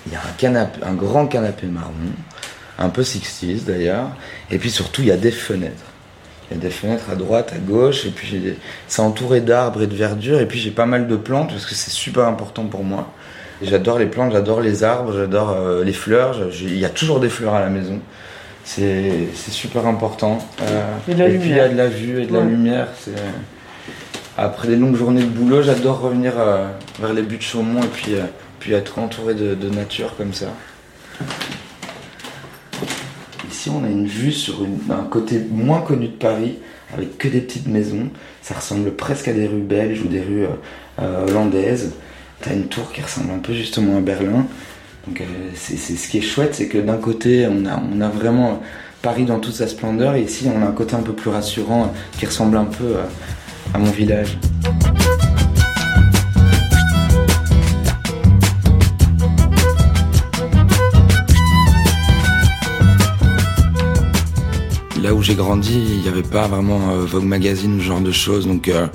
Il 0.08 0.14
y 0.14 0.16
a 0.16 0.20
un 0.20 0.34
canapé, 0.36 0.80
un 0.84 0.96
grand 0.96 1.28
canapé 1.28 1.68
marron, 1.68 1.94
un 2.80 2.90
peu 2.90 3.04
60 3.04 3.64
d'ailleurs, 3.64 4.10
et 4.50 4.58
puis 4.58 4.72
surtout 4.72 5.04
il 5.04 5.10
y 5.10 5.12
a 5.12 5.18
des 5.18 5.30
fenêtres. 5.30 5.86
Il 6.50 6.58
y 6.58 6.60
a 6.60 6.64
des 6.64 6.72
fenêtres 6.72 7.12
à 7.12 7.16
droite, 7.16 7.54
à 7.54 7.60
gauche, 7.60 8.08
et 8.08 8.10
puis 8.10 8.56
c'est 8.88 9.02
entouré 9.04 9.42
d'arbres 9.42 9.84
et 9.84 9.88
de 9.88 9.96
verdure, 9.96 10.40
et 10.40 10.48
puis 10.48 10.58
j'ai 10.58 10.72
pas 10.72 10.88
mal 10.88 11.08
de 11.08 11.16
plantes 11.16 11.50
parce 11.50 11.68
que 11.68 11.76
c'est 11.76 11.92
super 11.92 12.26
important 12.28 12.66
pour 12.66 12.84
moi. 12.84 13.14
J'adore 13.68 13.98
les 13.98 14.06
plantes, 14.06 14.32
j'adore 14.32 14.62
les 14.62 14.84
arbres, 14.84 15.14
j'adore 15.16 15.52
euh, 15.52 15.84
les 15.84 15.94
fleurs. 15.94 16.38
Il 16.62 16.78
y 16.78 16.86
a 16.86 16.90
toujours 16.90 17.20
des 17.20 17.30
fleurs 17.30 17.56
à 17.56 17.62
la 17.62 17.70
maison. 17.70 18.00
C'est 18.64 19.28
super 19.36 19.86
important. 19.88 20.40
Euh, 20.62 20.98
et, 21.08 21.38
puis 21.38 21.50
il 21.50 21.56
y 21.56 21.60
a 21.60 21.70
de 21.70 21.78
la 21.78 21.88
vue 21.88 22.22
et 22.22 22.26
de 22.26 22.34
la 22.34 22.42
lumière. 22.42 22.88
Après 24.38 24.68
des 24.68 24.76
longues 24.76 24.96
journées 24.96 25.22
de 25.22 25.30
boulot, 25.30 25.62
j'adore 25.62 26.02
revenir 26.02 26.34
euh, 26.38 26.68
vers 27.00 27.14
les 27.14 27.22
buts 27.22 27.38
de 27.38 27.42
Chaumont 27.42 27.82
et 27.82 27.88
puis, 27.88 28.16
puis 28.60 28.74
être 28.74 29.00
entouré 29.00 29.34
de, 29.34 29.70
nature 29.70 30.16
comme 30.18 30.34
ça. 30.34 30.48
Ici, 33.50 33.70
on 33.70 33.84
a 33.84 33.88
une 33.88 34.08
vue 34.08 34.32
sur 34.32 34.56
un 34.90 35.04
côté 35.04 35.42
moins 35.50 35.82
connu 35.82 36.08
de 36.08 36.14
Paris, 36.14 36.58
avec 36.94 37.18
que 37.18 37.28
des 37.28 37.42
petites 37.42 37.68
maisons. 37.68 38.10
Ça 38.42 38.56
ressemble 38.56 38.92
presque 38.92 39.28
à 39.28 39.34
des 39.34 39.48
rues 39.48 39.62
belges 39.62 40.02
ou 40.02 40.08
des 40.08 40.22
rues 40.22 40.48
hollandaises. 41.00 41.94
T'as 42.42 42.54
une 42.54 42.68
tour 42.68 42.92
qui 42.92 43.02
ressemble 43.02 43.32
un 43.32 43.40
peu 43.40 43.54
justement 43.54 43.98
à 43.98 44.02
Berlin. 44.02 44.46
Donc 45.08 45.22
c'est 45.54 45.78
ce 45.78 46.08
qui 46.08 46.18
est 46.18 46.22
chouette, 46.22 46.56
c'est 46.56 46.68
que 46.68 46.80
d'un 46.80 46.98
côté 46.98 47.48
on 47.48 47.66
a, 47.66 47.80
on 47.94 48.02
a 48.02 48.10
vraiment 48.10 48.62
Paris 49.02 49.26
dans 49.26 49.40
toute 49.40 49.54
sa 49.54 49.68
splendeur 49.68 50.16
et 50.16 50.24
ici 50.24 50.48
on 50.54 50.62
a 50.64 50.66
un 50.66 50.72
côté 50.72 50.96
un 50.96 51.04
peu 51.04 51.14
plus 51.14 51.30
rassurant 51.30 51.94
qui 52.18 52.26
ressemble 52.26 52.58
un 52.58 52.66
peu 52.66 52.96
à 53.74 53.78
mon 53.78 53.92
village. 53.92 54.38
là 65.06 65.14
où 65.14 65.22
j'ai 65.22 65.36
grandi, 65.36 65.84
il 65.88 66.02
n'y 66.02 66.08
avait 66.08 66.24
pas 66.24 66.48
vraiment 66.48 66.90
euh, 66.90 67.06
Vogue 67.06 67.26
Magazine 67.26 67.76
ou 67.76 67.80
ce 67.80 67.86
genre 67.86 68.02
de 68.02 68.12
choses. 68.12 68.48
Donc, 68.48 68.68
euh, 68.68 68.88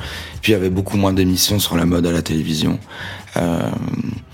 puis 0.43 0.51
il 0.51 0.57
y 0.57 0.59
avait 0.59 0.69
beaucoup 0.69 0.97
moins 0.97 1.13
d'émissions 1.13 1.61
sur 1.61 1.77
la 1.77 1.87
mode 1.87 2.05
à 2.05 2.11
la 2.11 2.21
télévision. 2.21 2.81
Euh, 3.37 3.71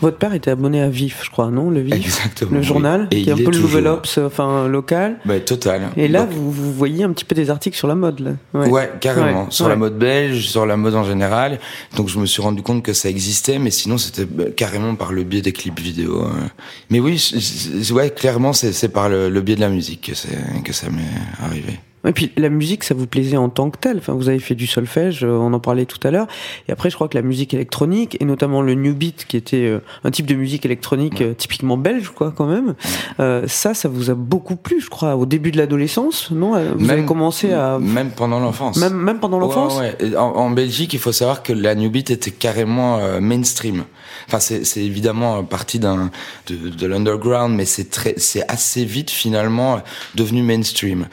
Votre 0.00 0.18
père 0.18 0.34
était 0.34 0.50
abonné 0.50 0.80
à 0.80 0.88
Vif, 0.88 1.22
je 1.24 1.30
crois, 1.30 1.50
non 1.50 1.70
Le 1.70 1.80
Vif 1.80 1.94
Exactement. 1.94 2.52
Le 2.52 2.62
journal, 2.62 3.08
qui 3.08 3.28
est 3.28 3.32
un 3.32 3.36
peu 3.36 3.50
le 3.50 3.58
Nouvel 3.58 3.86
Ops, 3.86 4.18
enfin 4.18 4.68
local. 4.68 5.16
Bah, 5.24 5.38
total. 5.40 5.90
Et 5.96 6.08
là, 6.08 6.26
vous, 6.30 6.50
vous, 6.50 6.72
voyez 6.72 7.04
un 7.04 7.12
petit 7.12 7.24
peu 7.24 7.34
des 7.34 7.50
articles 7.50 7.76
sur 7.76 7.88
la 7.88 7.94
mode, 7.94 8.20
là. 8.20 8.66
Ouais, 8.66 8.90
carrément. 9.00 9.50
Sur 9.50 9.68
la 9.68 9.76
mode 9.76 9.98
belge, 9.98 10.46
sur 10.46 10.66
la 10.66 10.76
mode 10.76 10.94
en 10.94 11.04
général. 11.04 11.58
Donc 11.96 12.08
je 12.08 12.18
me 12.18 12.26
suis 12.26 12.42
rendu 12.42 12.62
compte 12.62 12.82
que 12.82 12.92
ça 12.92 13.08
existait, 13.08 13.58
mais 13.58 13.70
sinon 13.70 13.98
c'était 13.98 14.24
bah, 14.24 14.44
carrément 14.54 14.94
par 14.94 15.12
le 15.12 15.24
biais 15.24 15.42
des 15.42 15.52
clips 15.52 15.80
vidéo. 15.80 16.22
Hein. 16.22 16.48
Mais 16.90 17.00
oui, 17.00 17.22
ouais, 17.92 18.10
clairement, 18.10 18.52
c'est 18.52 18.88
par 18.88 19.08
le, 19.08 19.28
le 19.28 19.40
biais 19.40 19.56
de 19.56 19.60
la 19.60 19.68
musique 19.68 20.12
que, 20.12 20.62
que 20.62 20.72
ça 20.72 20.88
m'est 20.90 21.02
arrivé. 21.44 21.78
Et 22.06 22.12
puis 22.12 22.32
la 22.36 22.48
musique, 22.48 22.84
ça 22.84 22.94
vous 22.94 23.06
plaisait 23.06 23.36
en 23.36 23.48
tant 23.48 23.70
que 23.70 23.78
tel. 23.78 23.98
Enfin, 23.98 24.14
vous 24.14 24.28
avez 24.28 24.38
fait 24.38 24.54
du 24.54 24.66
solfège, 24.66 25.24
euh, 25.24 25.28
on 25.28 25.52
en 25.52 25.60
parlait 25.60 25.86
tout 25.86 25.98
à 26.06 26.10
l'heure. 26.10 26.26
Et 26.68 26.72
après, 26.72 26.90
je 26.90 26.94
crois 26.94 27.08
que 27.08 27.16
la 27.16 27.22
musique 27.22 27.52
électronique 27.52 28.16
et 28.20 28.24
notamment 28.24 28.62
le 28.62 28.74
new 28.74 28.94
beat, 28.94 29.24
qui 29.26 29.36
était 29.36 29.66
euh, 29.66 29.80
un 30.04 30.10
type 30.10 30.26
de 30.26 30.34
musique 30.34 30.64
électronique 30.64 31.20
euh, 31.20 31.34
typiquement 31.34 31.76
belge, 31.76 32.10
quoi, 32.10 32.32
quand 32.34 32.46
même. 32.46 32.74
ça, 33.48 33.74
ça 33.74 33.88
vous 33.88 34.10
a 34.10 34.14
beaucoup 34.14 34.56
plu, 34.56 34.80
je 34.80 34.88
crois, 34.88 35.16
au 35.16 35.26
début 35.26 35.50
de 35.50 35.58
l'adolescence, 35.58 36.30
non? 36.30 36.52
Vous 36.74 36.80
même, 36.80 36.90
avez 36.90 37.04
commencé 37.04 37.52
à 37.52 37.78
même 37.78 38.10
pendant 38.10 38.40
l'enfance. 38.40 38.76
Même, 38.76 38.94
même 38.94 39.18
pendant 39.18 39.38
l'enfance? 39.38 39.78
Ouais, 39.78 39.96
ouais. 40.00 40.16
En, 40.16 40.36
en, 40.36 40.50
Belgique, 40.50 40.92
il 40.94 40.98
faut 40.98 41.12
savoir 41.12 41.42
que 41.42 41.52
la 41.52 41.74
new 41.74 41.90
beat 41.90 42.10
était 42.10 42.30
carrément 42.30 43.00
mainstream. 43.20 43.84
Enfin, 44.28 44.40
c'est 44.40 44.80
évidemment 44.80 45.44
partie 45.44 45.78
d'un 45.78 46.10
de, 46.48 46.68
de 46.68 46.86
l'underground, 46.86 47.54
mais 47.54 47.64
c'est 47.64 47.90
très, 47.90 48.14
c'est 48.16 48.48
assez 48.48 48.84
vite 48.84 49.10
finalement 49.10 49.80
devenu 50.14 50.42
mainstream. 50.42 51.08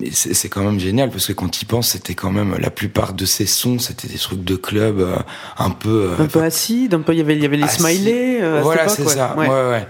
Mais 0.00 0.10
c'est 0.36 0.48
quand 0.48 0.62
même 0.62 0.78
génial 0.78 1.10
parce 1.10 1.26
que 1.26 1.32
quand 1.32 1.60
il 1.60 1.64
pense, 1.64 1.90
c'était 1.90 2.14
quand 2.14 2.30
même 2.30 2.56
la 2.58 2.70
plupart 2.70 3.14
de 3.14 3.24
ces 3.24 3.46
sons, 3.46 3.78
c'était 3.78 4.08
des 4.08 4.18
trucs 4.18 4.44
de 4.44 4.56
club 4.56 5.00
euh, 5.00 5.16
un 5.58 5.70
peu 5.70 6.12
euh, 6.18 6.22
un 6.22 6.26
peu 6.26 6.42
acide, 6.42 6.94
un 6.94 7.00
peu 7.00 7.12
il 7.12 7.18
y 7.18 7.20
avait 7.20 7.34
il 7.34 7.42
y 7.42 7.46
avait 7.46 7.56
les 7.56 7.68
smileys. 7.68 8.42
Euh, 8.42 8.60
voilà, 8.62 8.88
c'est 8.88 9.08
ça. 9.08 9.34
Ouais, 9.36 9.48
ouais. 9.48 9.70
ouais. 9.70 9.86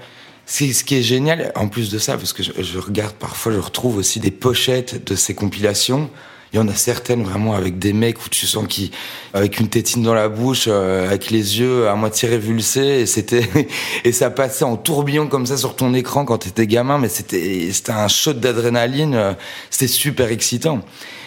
C'est 0.46 0.72
ce 0.72 0.84
qui 0.84 0.96
est 0.96 1.02
génial 1.02 1.52
en 1.56 1.68
plus 1.68 1.90
de 1.90 1.98
ça 1.98 2.16
parce 2.16 2.32
que 2.32 2.42
je, 2.42 2.52
je 2.58 2.78
regarde 2.78 3.14
parfois, 3.14 3.52
je 3.52 3.58
retrouve 3.58 3.96
aussi 3.96 4.20
des 4.20 4.30
pochettes 4.30 5.06
de 5.06 5.14
ces 5.16 5.34
compilations 5.34 6.08
il 6.52 6.56
y 6.56 6.58
en 6.62 6.68
a 6.68 6.74
certaines 6.74 7.24
vraiment 7.24 7.54
avec 7.54 7.78
des 7.78 7.92
mecs 7.92 8.24
où 8.24 8.28
tu 8.28 8.46
sens 8.46 8.66
qui 8.68 8.90
avec 9.34 9.58
une 9.58 9.68
tétine 9.68 10.02
dans 10.02 10.14
la 10.14 10.28
bouche, 10.28 10.64
euh, 10.68 11.06
avec 11.06 11.30
les 11.30 11.60
yeux 11.60 11.88
à 11.88 11.94
moitié 11.94 12.28
révulsés, 12.28 13.00
et 13.00 13.06
c'était 13.06 13.46
et 14.04 14.12
ça 14.12 14.30
passait 14.30 14.64
en 14.64 14.76
tourbillon 14.76 15.26
comme 15.26 15.46
ça 15.46 15.56
sur 15.56 15.76
ton 15.76 15.92
écran 15.92 16.24
quand 16.24 16.38
t'étais 16.38 16.66
gamin, 16.66 16.98
mais 16.98 17.08
c'était 17.08 17.70
c'était 17.72 17.92
un 17.92 18.08
shot 18.08 18.34
d'adrénaline, 18.34 19.14
euh, 19.14 19.32
c'était 19.70 19.92
super 19.92 20.30
excitant. 20.30 20.80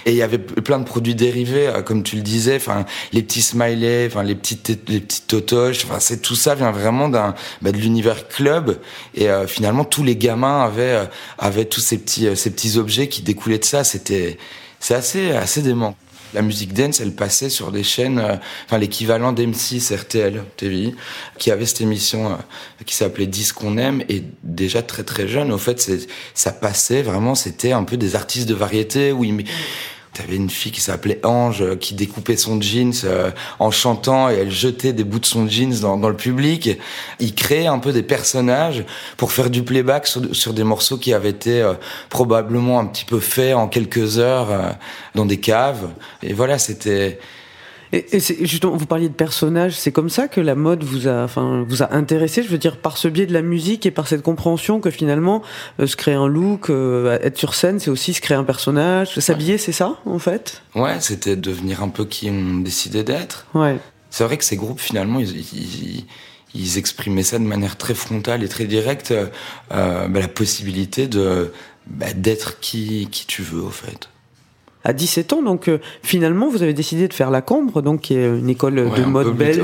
Et 0.06 0.12
il 0.12 0.18
y 0.18 0.22
avait 0.22 0.40
plein 0.40 0.80
de 0.80 0.86
produits 0.86 1.14
dérivés, 1.14 1.68
euh, 1.68 1.82
comme 1.82 2.04
tu 2.04 2.16
le 2.16 2.22
disais, 2.22 2.56
enfin 2.56 2.86
les 3.12 3.22
petits 3.22 3.42
smileys, 3.42 4.08
enfin 4.08 4.24
les 4.24 4.36
petites 4.36 4.70
les 4.88 5.02
petites 5.02 5.28
totoches, 5.28 5.86
enfin 5.86 6.00
c'est 6.00 6.22
tout 6.22 6.36
ça 6.36 6.56
vient 6.56 6.72
vraiment 6.72 7.10
d'un 7.10 7.36
bah, 7.62 7.72
de 7.72 7.78
l'univers 7.78 8.28
club. 8.30 8.80
Et 9.16 9.28
finalement 9.48 9.84
tous 9.84 10.04
les 10.04 10.16
gamins 10.16 10.64
avaient 10.64 11.08
avaient 11.38 11.66
tous 11.66 11.82
ces 11.82 11.98
petits 11.98 12.36
ces 12.36 12.50
petits 12.52 12.78
objets 12.78 13.10
qui 13.10 13.22
découlaient 13.22 13.60
de 13.60 13.66
ça. 13.66 13.84
C'était 13.84 14.38
c'est 14.80 14.96
assez, 14.96 15.32
assez 15.32 15.62
dément. 15.62 15.96
La 16.34 16.44
musique 16.44 16.74
dance, 16.74 17.00
elle 17.00 17.14
passait 17.14 17.50
sur 17.50 17.72
des 17.72 17.84
chaînes, 17.84 18.20
euh, 18.20 18.36
enfin 18.66 18.78
l'équivalent 18.78 19.34
d'M6 19.34 19.96
RTL 19.96 20.44
TV, 20.58 20.94
qui 21.40 21.50
avait 21.50 21.66
cette 21.66 21.82
émission 21.82 22.32
euh, 22.32 22.36
qui 22.86 22.94
s'appelait 22.94 23.26
10 23.26 23.54
qu'on 23.54 23.78
aime, 23.78 24.04
et 24.10 24.24
déjà 24.44 24.84
très 24.84 25.04
très 25.04 25.28
jeune, 25.28 25.52
au 25.52 25.58
fait, 25.58 25.92
ça 26.36 26.52
passait 26.52 27.02
vraiment, 27.02 27.34
c'était 27.34 27.72
un 27.72 27.84
peu 27.84 27.98
des 27.98 28.16
artistes 28.16 28.48
de 28.48 28.54
variété 28.54 29.12
où 29.12 29.24
ils, 29.24 29.44
T'avais 30.14 30.38
une 30.38 30.50
fille 30.50 30.72
qui 30.72 30.82
s'appelait 30.82 31.20
Ange 31.24 31.62
euh, 31.62 31.76
qui 31.76 31.94
découpait 31.94 32.36
son 32.36 32.60
jeans 32.60 32.94
euh, 33.04 33.30
en 33.60 33.70
chantant 33.70 34.30
et 34.30 34.36
elle 34.36 34.52
jetait 34.52 34.92
des 34.92 35.04
bouts 35.04 35.20
de 35.20 35.26
son 35.26 35.48
jeans 35.48 35.80
dans, 35.82 35.98
dans, 35.98 36.10
le 36.10 36.16
public. 36.16 36.80
Il 37.20 37.36
créait 37.36 37.68
un 37.68 37.78
peu 37.78 37.92
des 37.92 38.02
personnages 38.02 38.84
pour 39.18 39.32
faire 39.32 39.52
du 39.52 39.62
playback 39.62 40.08
sur, 40.08 40.36
sur 40.36 40.54
des 40.54 40.64
morceaux 40.64 40.98
qui 40.98 41.14
avaient 41.14 41.30
été 41.30 41.62
euh, 41.62 41.74
probablement 42.10 42.80
un 42.80 42.86
petit 42.86 43.06
peu 43.06 43.20
faits 43.20 43.54
en 43.54 43.68
quelques 43.68 44.18
heures 44.18 44.76
dans 45.14 45.26
des 45.26 45.40
caves. 45.40 45.90
Et 46.24 46.34
voilà, 46.34 46.58
c'était 46.58 47.20
et, 47.92 48.06
et 48.16 48.46
justement, 48.46 48.76
vous 48.76 48.86
parliez 48.86 49.10
de 49.10 49.14
personnages, 49.14 49.76
c'est 49.76 49.92
comme 49.92 50.10
ça 50.10 50.28
que 50.28 50.40
la 50.40 50.56
mode 50.56 50.84
vous 50.84 51.08
a, 51.08 51.24
enfin, 51.24 51.66
vous 51.68 51.82
a 51.82 51.94
intéressé. 51.94 52.44
Je 52.44 52.50
veux 52.50 52.58
dire, 52.58 52.78
par 52.78 52.98
ce 52.98 53.08
biais 53.08 53.26
de 53.26 53.34
la 53.34 53.42
musique 53.42 53.86
et 53.86 53.92
par 53.92 54.08
cette 54.08 54.22
compréhension 54.22 54.80
que 54.80 54.92
finalement, 54.92 55.42
euh, 55.80 55.88
se 55.88 55.96
créer 55.96 56.14
un 56.14 56.28
look, 56.28 56.70
euh, 56.70 57.18
être 57.24 57.38
sur 57.38 57.56
scène, 57.56 57.80
c'est 57.80 57.90
aussi 57.90 58.14
se 58.14 58.22
créer 58.22 58.38
un 58.38 58.44
personnage. 58.44 59.20
S'habiller, 59.20 59.58
c'est 59.58 59.72
ça, 59.72 59.98
en 60.06 60.20
fait? 60.20 60.62
Ouais, 60.76 60.98
c'était 61.00 61.36
devenir 61.36 61.82
un 61.82 61.90
peu 61.90 62.06
qui 62.06 62.30
on 62.30 62.60
décidait 62.60 63.04
d'être. 63.04 63.48
Ouais. 63.56 63.78
C'est 64.12 64.24
vrai 64.24 64.38
que 64.38 64.44
ces 64.44 64.56
groupes, 64.56 64.80
finalement, 64.80 65.20
ils, 65.20 65.38
ils, 65.38 66.06
ils, 66.54 66.78
exprimaient 66.78 67.24
ça 67.24 67.40
de 67.40 67.44
manière 67.44 67.76
très 67.76 67.96
frontale 67.96 68.44
et 68.44 68.48
très 68.48 68.66
directe, 68.66 69.12
euh, 69.12 69.28
bah, 70.08 70.20
la 70.20 70.28
possibilité 70.28 71.08
de 71.08 71.52
bah, 71.88 72.14
d'être 72.16 72.60
qui 72.60 73.08
qui 73.12 73.26
tu 73.26 73.42
veux, 73.42 73.62
au 73.62 73.70
fait 73.70 74.10
à 74.84 74.94
17 74.94 75.34
ans. 75.34 75.42
Donc 75.42 75.68
euh, 75.68 75.80
finalement, 76.04 76.50
vous 76.50 76.64
avez 76.64 76.74
décidé 76.74 77.08
de 77.08 77.14
faire 77.14 77.32
la 77.32 77.42
Cambre, 77.42 77.82
donc 77.82 78.02
qui 78.02 78.16
est 78.16 78.28
une 78.28 78.50
école 78.50 78.76
de 78.76 79.06
mode 79.06 79.36
belge 79.36 79.62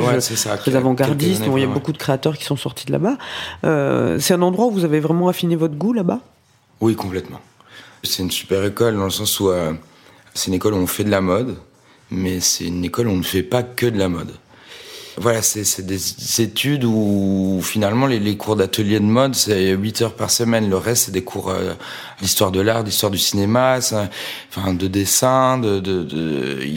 très 0.59 0.75
avant-gardiste. 0.75 1.43
il 1.47 1.61
y 1.61 1.63
a 1.63 1.67
beaucoup 1.67 1.91
de 1.91 1.97
créateurs 1.97 2.37
qui 2.37 2.45
sont 2.45 2.57
sortis 2.57 2.85
de 2.85 2.91
là-bas. 2.91 3.17
Euh, 3.63 4.19
c'est 4.19 4.33
un 4.33 4.41
endroit 4.41 4.67
où 4.67 4.71
vous 4.71 4.85
avez 4.85 4.99
vraiment 4.99 5.27
affiné 5.27 5.55
votre 5.55 5.75
goût 5.75 5.93
là-bas? 5.93 6.19
Oui, 6.81 6.95
complètement. 6.95 7.39
C'est 8.03 8.21
une 8.21 8.31
super 8.31 8.63
école 8.63 8.95
dans 8.97 9.05
le 9.05 9.09
sens 9.09 9.39
où 9.39 9.49
euh, 9.49 9.73
c'est 10.33 10.47
une 10.47 10.53
école 10.53 10.73
où 10.73 10.77
on 10.77 10.87
fait 10.87 11.03
de 11.03 11.09
la 11.09 11.21
mode, 11.21 11.55
mais 12.11 12.39
c'est 12.39 12.65
une 12.65 12.83
école 12.83 13.07
où 13.07 13.11
on 13.11 13.17
ne 13.17 13.23
fait 13.23 13.43
pas 13.43 13.63
que 13.63 13.85
de 13.85 13.97
la 13.97 14.09
mode. 14.09 14.31
Voilà, 15.17 15.41
c'est 15.41 15.85
des 15.85 16.41
études 16.41 16.83
où 16.83 17.61
finalement 17.63 18.05
les, 18.05 18.19
les 18.19 18.35
cours 18.35 18.57
d'atelier 18.57 18.99
de 18.99 19.05
mode, 19.05 19.33
c'est 19.33 19.71
8 19.71 20.01
heures 20.01 20.15
par 20.15 20.29
semaine. 20.29 20.69
Le 20.69 20.77
reste, 20.77 21.05
c'est 21.05 21.11
des 21.11 21.23
cours 21.23 21.51
euh, 21.51 21.73
d'histoire 22.21 22.51
de 22.51 22.59
l'art, 22.59 22.83
d'histoire 22.83 23.11
du 23.11 23.17
cinéma, 23.17 23.79
enfin 24.49 24.73
de 24.73 24.87
dessin, 24.87 25.57
de... 25.57 25.79
de, 25.79 26.03
de... 26.03 26.67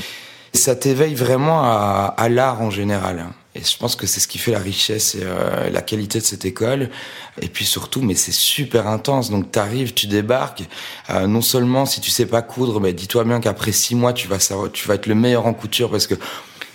Ça 0.55 0.77
t'éveille 0.77 1.15
vraiment 1.15 1.63
à, 1.63 2.15
à 2.17 2.29
l'art 2.29 2.63
en 2.63 2.71
général. 2.71 3.27
Et 3.59 3.61
je 3.65 3.77
pense 3.77 3.97
que 3.97 4.07
c'est 4.07 4.21
ce 4.21 4.29
qui 4.29 4.39
fait 4.39 4.53
la 4.53 4.61
richesse 4.61 5.17
et 5.17 5.23
euh, 5.23 5.69
la 5.71 5.83
qualité 5.83 6.21
de 6.21 6.25
cette 6.25 6.45
école. 6.45 6.91
Et 7.43 7.49
puis 7.49 7.65
surtout, 7.65 8.03
mais 8.03 8.15
c'est 8.15 8.33
super 8.33 8.87
intense. 8.87 9.31
Donc 9.31 9.51
t'arrives, 9.51 9.95
tu 9.95 10.07
débarques. 10.07 10.63
Euh, 11.11 11.27
non 11.27 11.43
seulement 11.43 11.85
si 11.85 12.01
tu 12.01 12.11
sais 12.11 12.27
pas 12.27 12.43
coudre, 12.43 12.81
mais 12.81 12.93
dis-toi 12.93 13.25
bien 13.25 13.41
qu'après 13.41 13.73
six 13.73 13.97
mois, 13.97 14.13
tu 14.13 14.29
vas 14.29 14.39
savoir, 14.39 14.71
tu 14.71 14.87
vas 14.87 14.95
être 14.95 15.07
le 15.07 15.17
meilleur 15.17 15.47
en 15.47 15.55
couture 15.55 15.91
parce 15.91 16.07
que 16.07 16.15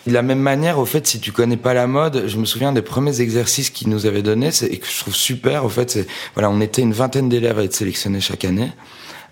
de 0.05 0.13
la 0.13 0.21
même 0.21 0.39
manière, 0.39 0.79
au 0.79 0.85
fait, 0.85 1.07
si 1.07 1.19
tu 1.19 1.31
connais 1.31 1.57
pas 1.57 1.73
la 1.73 1.87
mode, 1.87 2.25
je 2.27 2.37
me 2.37 2.45
souviens 2.45 2.73
des 2.73 2.81
premiers 2.81 3.21
exercices 3.21 3.69
qu'ils 3.69 3.89
nous 3.89 4.05
avaient 4.05 4.21
donnés, 4.21 4.49
et 4.69 4.77
que 4.77 4.87
je 4.87 4.99
trouve 4.99 5.15
super, 5.15 5.63
au 5.65 5.69
fait, 5.69 5.89
c'est, 5.91 6.07
voilà, 6.33 6.49
on 6.49 6.59
était 6.61 6.81
une 6.81 6.93
vingtaine 6.93 7.29
d'élèves 7.29 7.59
à 7.59 7.63
être 7.63 7.73
sélectionnés 7.73 8.19
chaque 8.19 8.45
année. 8.45 8.71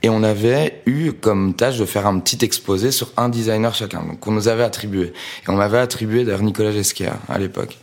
Et 0.04 0.10
on 0.10 0.24
avait 0.24 0.82
eu 0.88 1.12
comme 1.12 1.54
tâche 1.54 1.78
de 1.78 1.86
faire 1.86 2.08
un 2.08 2.18
petit 2.20 2.44
exposé 2.44 2.92
sur 2.92 3.12
un 3.18 3.30
designer 3.30 3.76
chacun, 3.76 4.02
qu'on 4.20 4.32
nous 4.32 4.48
avait 4.48 4.64
attribué. 4.64 5.14
Et 5.46 5.50
on 5.50 5.54
m'avait 5.54 5.78
attribué 5.78 6.24
d'ailleurs 6.24 6.42
Nicolas 6.42 6.72
Gesquia 6.72 7.18
à 7.30 7.38
l'époque. 7.38 7.78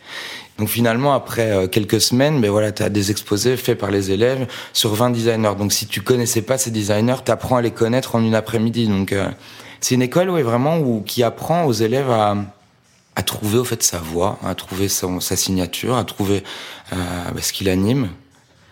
Donc 0.58 0.68
finalement, 0.68 1.14
après 1.14 1.52
euh, 1.52 1.68
quelques 1.68 2.00
semaines, 2.00 2.40
ben 2.40 2.50
voilà, 2.50 2.72
tu 2.72 2.82
as 2.82 2.88
des 2.88 3.12
exposés 3.12 3.56
faits 3.56 3.78
par 3.78 3.92
les 3.92 4.10
élèves 4.10 4.48
sur 4.72 4.92
20 4.94 5.10
designers. 5.10 5.54
Donc 5.56 5.72
si 5.72 5.86
tu 5.86 6.00
connaissais 6.00 6.42
pas 6.42 6.58
ces 6.58 6.72
designers, 6.72 7.22
tu 7.24 7.30
apprends 7.30 7.56
à 7.56 7.62
les 7.62 7.70
connaître 7.70 8.16
en 8.16 8.20
une 8.24 8.34
après-midi. 8.34 8.88
Donc 8.88 9.12
euh, 9.12 9.28
c'est 9.80 9.94
une 9.94 10.02
école 10.02 10.30
ouais, 10.30 10.42
vraiment 10.42 10.78
où, 10.78 11.02
qui 11.02 11.22
apprend 11.22 11.66
aux 11.66 11.72
élèves 11.72 12.10
à, 12.10 12.34
à 13.18 13.22
trouver 13.24 13.58
au 13.58 13.64
fait 13.64 13.82
sa 13.82 13.98
voix, 13.98 14.38
à 14.44 14.54
trouver 14.54 14.86
son, 14.86 15.18
sa 15.18 15.34
signature, 15.34 15.96
à 15.96 16.04
trouver 16.04 16.44
euh, 16.92 16.96
bah, 17.34 17.42
ce 17.42 17.52
qui 17.52 17.64
l'anime. 17.64 18.10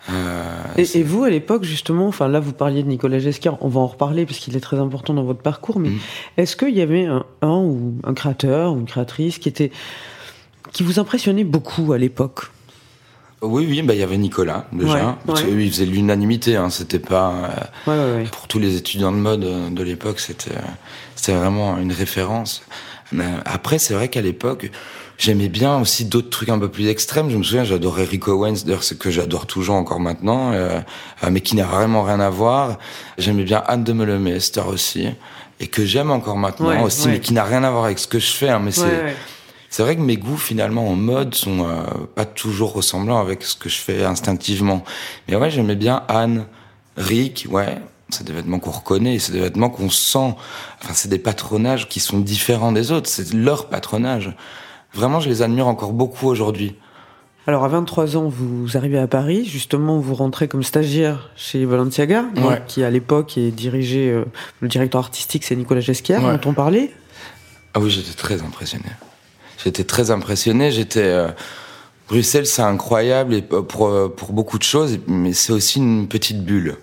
Euh, 0.08 0.62
et, 0.76 0.86
et, 0.98 1.02
vous, 1.02 1.24
à 1.24 1.30
l'époque, 1.30 1.64
justement, 1.64 2.06
enfin 2.06 2.28
là, 2.28 2.38
vous 2.38 2.52
parliez 2.52 2.84
de 2.84 2.88
Nicolas 2.88 3.18
Gesquard, 3.18 3.58
on 3.60 3.66
va 3.66 3.80
en 3.80 3.88
reparler 3.88 4.24
parce 4.24 4.38
qu'il 4.38 4.56
est 4.56 4.60
très 4.60 4.78
important 4.78 5.14
dans 5.14 5.24
votre 5.24 5.40
parcours, 5.40 5.80
mais 5.80 5.88
mm. 5.88 5.98
est-ce 6.36 6.54
qu'il 6.54 6.76
y 6.76 6.80
avait 6.80 7.06
un, 7.06 7.24
un, 7.42 7.56
ou 7.56 7.94
un 8.04 8.14
créateur 8.14 8.72
ou 8.72 8.78
une 8.78 8.86
créatrice 8.86 9.40
qui 9.40 9.48
était 9.48 9.72
qui 10.72 10.84
vous 10.84 11.00
impressionnait 11.00 11.42
beaucoup 11.42 11.92
à 11.92 11.98
l'époque? 11.98 12.52
Oui, 13.42 13.66
oui, 13.68 13.82
bah 13.82 13.94
il 13.94 14.00
y 14.00 14.02
avait 14.04 14.16
Nicolas 14.16 14.66
déjà. 14.72 15.18
Ouais, 15.26 15.34
ouais. 15.34 15.64
Il 15.64 15.70
faisait 15.72 15.86
l'unanimité, 15.86 16.54
hein, 16.54 16.70
c'était 16.70 17.00
pas 17.00 17.50
ouais, 17.88 17.94
ouais. 17.94 18.24
pour 18.30 18.46
tous 18.46 18.60
les 18.60 18.76
étudiants 18.76 19.12
de 19.12 19.18
mode 19.18 19.44
euh, 19.44 19.70
de 19.70 19.82
l'époque, 19.82 20.20
c'était 20.20 20.52
euh, 20.52 20.70
c'était 21.16 21.34
vraiment 21.34 21.76
une 21.78 21.92
référence. 21.92 22.62
Mais 23.12 23.25
après, 23.44 23.78
c'est 23.78 23.94
vrai 23.94 24.08
qu'à 24.08 24.20
l'époque, 24.20 24.70
j'aimais 25.16 25.48
bien 25.48 25.78
aussi 25.80 26.04
d'autres 26.04 26.28
trucs 26.30 26.48
un 26.48 26.58
peu 26.58 26.68
plus 26.68 26.88
extrêmes. 26.88 27.30
Je 27.30 27.36
me 27.36 27.42
souviens, 27.44 27.64
j'adorais 27.64 28.04
Rico 28.04 28.32
Owens, 28.32 28.64
d'ailleurs, 28.64 28.82
ce 28.82 28.94
que 28.94 29.10
j'adore 29.10 29.46
toujours 29.46 29.76
encore 29.76 30.00
maintenant, 30.00 30.52
euh, 30.52 30.80
euh, 31.25 31.30
mais 31.30 31.40
qui 31.40 31.54
n'a 31.56 31.64
vraiment 31.64 32.02
rien 32.02 32.20
à 32.20 32.30
voir. 32.30 32.78
J'aimais 33.18 33.44
bien 33.44 33.62
Anne 33.66 33.84
de 33.84 33.92
Meulemeester 33.92 34.62
aussi, 34.66 35.08
et 35.60 35.68
que 35.68 35.84
j'aime 35.84 36.10
encore 36.10 36.36
maintenant 36.36 36.68
Ouais, 36.68 36.82
aussi, 36.82 37.06
ouais. 37.06 37.12
mais 37.12 37.20
qui 37.20 37.32
n'a 37.32 37.44
rien 37.44 37.62
à 37.64 37.70
voir 37.70 37.84
avec 37.84 37.98
ce 37.98 38.08
que 38.08 38.18
je 38.18 38.30
fais. 38.32 38.48
hein, 38.48 38.60
mais 38.62 38.76
Ouais, 38.78 39.14
c'est 39.70 39.82
vrai 39.82 39.94
que 39.96 40.00
mes 40.00 40.16
goûts 40.16 40.36
finalement 40.36 40.88
en 40.88 40.94
mode 40.96 41.34
sont 41.34 41.64
euh, 41.68 41.82
pas 42.14 42.25
toujours 42.25 42.72
ressemblants 42.72 43.20
avec 43.20 43.42
ce 43.42 43.54
que 43.56 43.68
je 43.68 43.76
fais 43.78 44.04
instinctivement. 44.04 44.84
Mais 45.28 45.36
ouais, 45.36 45.50
j'aimais 45.50 45.76
bien 45.76 46.02
Anne, 46.08 46.46
Rick, 46.96 47.46
ouais. 47.50 47.76
C'est 48.08 48.25
des 48.25 48.32
vêtements 48.32 48.60
qu'on 48.60 48.70
reconnaît, 48.70 49.18
c'est 49.18 49.32
des 49.32 49.40
vêtements 49.40 49.68
qu'on 49.68 49.90
sent. 49.90 50.34
Enfin, 50.82 50.94
c'est 50.94 51.08
des 51.08 51.18
patronages 51.18 51.88
qui 51.88 51.98
sont 52.00 52.18
différents 52.20 52.70
des 52.72 52.92
autres. 52.92 53.08
C'est 53.08 53.32
leur 53.34 53.68
patronage. 53.68 54.34
Vraiment, 54.94 55.18
je 55.20 55.28
les 55.28 55.42
admire 55.42 55.66
encore 55.66 55.92
beaucoup 55.92 56.28
aujourd'hui. 56.28 56.76
Alors 57.48 57.64
à 57.64 57.68
23 57.68 58.16
ans, 58.16 58.28
vous 58.28 58.76
arrivez 58.76 58.98
à 58.98 59.06
Paris, 59.06 59.44
justement 59.44 59.98
vous 60.00 60.14
rentrez 60.14 60.48
comme 60.48 60.64
stagiaire 60.64 61.30
chez 61.36 61.64
Balenciaga, 61.64 62.25
Ouais. 62.36 62.60
qui 62.66 62.82
à 62.82 62.90
l'époque 62.90 63.38
est 63.38 63.52
dirigé, 63.52 64.10
euh, 64.10 64.25
le 64.60 64.66
directeur 64.66 65.00
artistique 65.00 65.44
c'est 65.44 65.54
Nicolas 65.54 65.80
Gesquière, 65.80 66.25
Ouais. 66.25 66.38
dont 66.38 66.50
on 66.50 66.54
parlait. 66.54 66.90
Ah 67.75 67.78
oui, 67.78 67.88
j'étais 67.90 68.14
très 68.14 68.42
impressionné. 68.42 68.86
J'étais 69.62 69.84
très 69.84 70.10
impressionné. 70.10 70.72
J'étais 70.72 71.04
euh, 71.04 71.28
Bruxelles, 72.08 72.46
c'est 72.46 72.62
incroyable 72.62 73.34
et 73.34 73.42
pour 73.42 73.86
euh, 73.88 74.08
pour 74.08 74.32
beaucoup 74.32 74.58
de 74.58 74.64
choses, 74.64 74.98
mais 75.06 75.32
c'est 75.32 75.52
aussi 75.52 75.78
une 75.78 76.08
petite 76.08 76.44
bulle. 76.44 76.76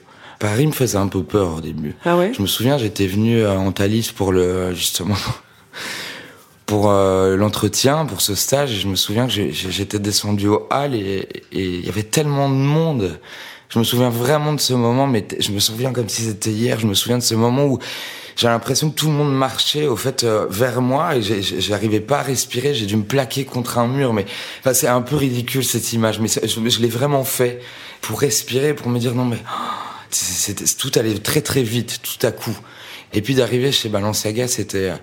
Paris 0.43 0.67
me 0.67 0.73
faisait 0.73 0.97
un 0.97 1.07
peu 1.07 1.23
peur 1.23 1.55
au 1.55 1.61
début. 1.61 1.95
Ah 2.03 2.17
ouais? 2.17 2.33
Je 2.35 2.41
me 2.41 2.47
souviens, 2.47 2.77
j'étais 2.77 3.07
venu 3.07 3.37
euh, 3.37 3.57
en 3.57 3.71
Thalys 3.71 4.11
pour 4.13 4.33
le 4.33 4.73
justement 4.73 5.15
pour 6.65 6.89
euh, 6.89 7.37
l'entretien, 7.37 8.05
pour 8.05 8.19
ce 8.19 8.35
stage. 8.35 8.73
Et 8.73 8.75
je 8.75 8.89
me 8.89 8.95
souviens 8.95 9.25
que 9.25 9.31
j'étais 9.31 9.99
descendu 9.99 10.49
au 10.49 10.67
hall 10.69 10.95
et 10.95 11.29
il 11.53 11.85
y 11.85 11.87
avait 11.87 12.03
tellement 12.03 12.49
de 12.49 12.55
monde. 12.55 13.21
Je 13.69 13.79
me 13.79 13.85
souviens 13.85 14.09
vraiment 14.09 14.51
de 14.51 14.59
ce 14.59 14.73
moment, 14.73 15.07
mais 15.07 15.25
je 15.39 15.53
me 15.53 15.59
souviens 15.59 15.93
comme 15.93 16.09
si 16.09 16.23
c'était 16.23 16.51
hier. 16.51 16.77
Je 16.77 16.87
me 16.87 16.93
souviens 16.93 17.19
de 17.19 17.23
ce 17.23 17.35
moment 17.35 17.63
où 17.63 17.79
j'ai 18.35 18.49
l'impression 18.49 18.89
que 18.89 18.95
tout 18.95 19.07
le 19.07 19.13
monde 19.13 19.33
marchait 19.33 19.87
au 19.87 19.95
fait 19.95 20.25
euh, 20.25 20.45
vers 20.49 20.81
moi 20.81 21.15
et 21.15 21.21
j'arrivais 21.21 22.01
pas 22.01 22.19
à 22.19 22.23
respirer. 22.23 22.73
J'ai 22.73 22.85
dû 22.85 22.97
me 22.97 23.05
plaquer 23.05 23.45
contre 23.45 23.77
un 23.77 23.87
mur, 23.87 24.11
mais 24.11 24.25
enfin, 24.59 24.73
c'est 24.73 24.87
un 24.87 25.01
peu 25.01 25.15
ridicule 25.15 25.63
cette 25.63 25.93
image, 25.93 26.19
mais 26.19 26.27
je, 26.27 26.69
je 26.69 26.81
l'ai 26.81 26.89
vraiment 26.89 27.23
fait 27.23 27.61
pour 28.01 28.19
respirer, 28.19 28.73
pour 28.73 28.89
me 28.89 28.99
dire 28.99 29.15
non 29.15 29.23
mais 29.23 29.37
c'était- 30.15 30.65
tout 30.77 30.91
allait 30.95 31.17
très 31.19 31.41
très 31.41 31.63
vite, 31.63 31.99
tout 32.03 32.25
à 32.25 32.31
coup. 32.31 32.57
Et 33.13 33.21
puis 33.21 33.35
d'arriver 33.35 33.71
chez 33.71 33.89
Balenciaga, 33.89 34.47
c'était 34.47 34.89
euh, 34.89 34.95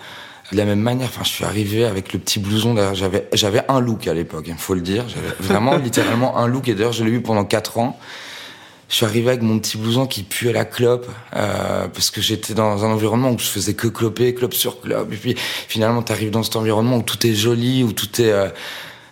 de 0.52 0.56
la 0.56 0.64
même 0.64 0.80
manière. 0.80 1.08
Enfin, 1.08 1.22
je 1.24 1.28
suis 1.30 1.44
arrivé 1.44 1.84
avec 1.84 2.12
le 2.12 2.18
petit 2.18 2.38
blouson. 2.40 2.74
J'avais 2.94 3.28
j'avais 3.32 3.62
un 3.68 3.80
look 3.80 4.06
à 4.08 4.14
l'époque, 4.14 4.44
il 4.48 4.54
faut 4.54 4.74
le 4.74 4.80
dire. 4.80 5.04
J'avais 5.08 5.34
vraiment 5.40 5.76
littéralement 5.86 6.36
un 6.38 6.46
look. 6.48 6.68
Et 6.68 6.74
d'ailleurs, 6.74 6.92
je 6.92 7.04
l'ai 7.04 7.10
eu 7.12 7.20
pendant 7.22 7.44
quatre 7.44 7.78
ans. 7.78 7.98
Je 8.88 8.96
suis 8.96 9.06
arrivé 9.06 9.28
avec 9.28 9.42
mon 9.42 9.60
petit 9.60 9.78
blouson 9.78 10.08
qui 10.08 10.24
pue 10.24 10.48
à 10.48 10.52
la 10.52 10.64
clope 10.64 11.08
euh, 11.36 11.86
parce 11.86 12.10
que 12.10 12.20
j'étais 12.20 12.54
dans 12.54 12.84
un 12.84 12.88
environnement 12.90 13.30
où 13.30 13.38
je 13.38 13.44
faisais 13.44 13.74
que 13.74 13.86
cloper, 13.86 14.34
clope 14.34 14.52
sur 14.54 14.80
clope. 14.80 15.12
Et 15.12 15.16
puis 15.16 15.36
finalement, 15.68 16.02
tu 16.02 16.10
arrives 16.10 16.30
dans 16.32 16.42
cet 16.42 16.56
environnement 16.56 16.96
où 16.96 17.02
tout 17.02 17.24
est 17.24 17.34
joli, 17.34 17.84
où 17.84 17.92
tout 17.92 18.20
est. 18.20 18.32
euh, 18.32 18.48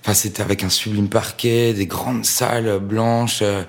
Enfin, 0.00 0.14
c'était 0.14 0.42
avec 0.42 0.64
un 0.64 0.68
sublime 0.70 1.08
parquet, 1.08 1.74
des 1.74 1.86
grandes 1.86 2.24
salles 2.24 2.78
blanches. 2.80 3.40
euh, 3.42 3.62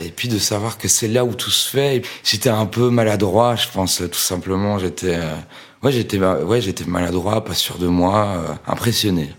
et 0.00 0.10
puis 0.10 0.28
de 0.28 0.38
savoir 0.38 0.78
que 0.78 0.88
c'est 0.88 1.08
là 1.08 1.24
où 1.24 1.34
tout 1.34 1.50
se 1.50 1.68
fait. 1.68 2.02
J'étais 2.24 2.50
un 2.50 2.66
peu 2.66 2.90
maladroit, 2.90 3.56
je 3.56 3.68
pense, 3.72 3.98
tout 3.98 4.18
simplement. 4.18 4.78
J'étais, 4.78 5.16
euh, 5.16 5.34
ouais, 5.82 5.92
j'étais, 5.92 6.18
ouais, 6.18 6.60
j'étais 6.60 6.84
maladroit, 6.84 7.44
pas 7.44 7.54
sûr 7.54 7.78
de 7.78 7.86
moi, 7.86 8.26
euh, 8.26 8.54
impressionné. 8.66 9.34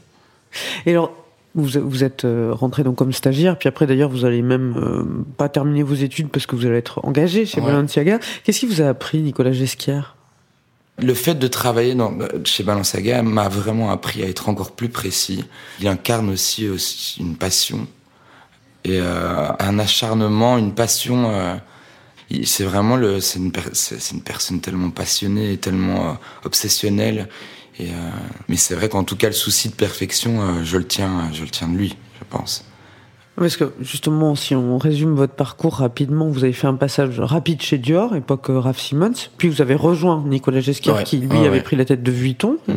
Et 0.85 0.91
alors, 0.91 1.13
vous, 1.55 1.67
vous 1.81 2.03
êtes 2.03 2.25
euh, 2.25 2.51
rentré 2.53 2.83
donc 2.83 2.95
comme 2.97 3.13
stagiaire, 3.13 3.57
puis 3.57 3.67
après 3.67 3.87
d'ailleurs 3.87 4.09
vous 4.09 4.25
allez 4.25 4.41
même 4.41 4.75
euh, 4.77 5.23
pas 5.37 5.49
terminer 5.49 5.83
vos 5.83 5.95
études 5.95 6.29
parce 6.29 6.45
que 6.45 6.55
vous 6.55 6.65
allez 6.65 6.77
être 6.77 7.03
engagé 7.03 7.45
chez 7.45 7.59
Ouais. 7.59 7.67
Balenciaga. 7.67 8.19
Qu'est-ce 8.43 8.59
qui 8.59 8.65
vous 8.65 8.81
a 8.81 8.87
appris 8.87 9.19
Nicolas 9.19 9.51
Gesquière 9.51 10.15
Le 10.99 11.13
fait 11.13 11.35
de 11.35 11.47
travailler 11.47 11.95
dans, 11.95 12.13
chez 12.43 12.63
Balenciaga 12.63 13.23
m'a 13.23 13.49
vraiment 13.49 13.89
appris 13.91 14.21
à 14.23 14.27
être 14.27 14.47
encore 14.47 14.71
plus 14.71 14.89
précis. 14.89 15.43
Il 15.79 15.87
incarne 15.87 16.29
aussi, 16.29 16.69
aussi 16.69 17.17
une 17.19 17.35
passion 17.35 17.87
et 18.83 18.99
euh, 18.99 19.51
un 19.59 19.79
acharnement, 19.79 20.57
une 20.57 20.73
passion. 20.73 21.31
euh, 21.31 21.55
c'est 22.45 22.63
vraiment 22.63 22.95
le, 22.95 23.19
c'est 23.19 23.39
une, 23.39 23.51
personne 23.51 24.61
tellement 24.61 24.91
passionnée 24.91 25.53
et 25.53 25.57
tellement 25.57 26.11
euh, 26.11 26.13
obsessionnelle. 26.45 27.27
Et 27.79 27.91
mais 28.49 28.57
c'est 28.57 28.75
vrai 28.75 28.89
qu'en 28.89 29.05
tout 29.05 29.15
cas 29.15 29.27
le 29.27 29.33
souci 29.33 29.69
de 29.69 29.73
perfection, 29.73 30.65
je 30.65 30.77
le 30.77 30.85
tiens, 30.85 31.31
je 31.31 31.43
le 31.43 31.49
tiens 31.49 31.69
de 31.69 31.77
lui, 31.77 31.95
je 32.19 32.25
pense. 32.29 32.68
Parce 33.35 33.55
que 33.55 33.71
justement, 33.79 34.35
si 34.35 34.53
on 34.53 34.77
résume 34.77 35.15
votre 35.15 35.33
parcours 35.33 35.75
rapidement, 35.75 36.27
vous 36.27 36.43
avez 36.43 36.51
fait 36.51 36.67
un 36.67 36.73
passage 36.75 37.21
rapide 37.21 37.61
chez 37.61 37.77
Dior, 37.77 38.13
époque 38.15 38.49
euh, 38.49 38.59
Raf 38.59 38.77
Simons, 38.77 39.13
puis 39.37 39.47
vous 39.47 39.61
avez 39.61 39.75
rejoint 39.75 40.21
Nicolas 40.25 40.59
Gesquière 40.59 40.97
Ouais, 40.97 41.03
qui 41.05 41.17
lui 41.17 41.29
ouais, 41.29 41.47
avait 41.47 41.61
pris 41.61 41.77
la 41.77 41.85
tête 41.85 42.03
de 42.03 42.11
Vuitton. 42.11 42.57
Mm. 42.67 42.73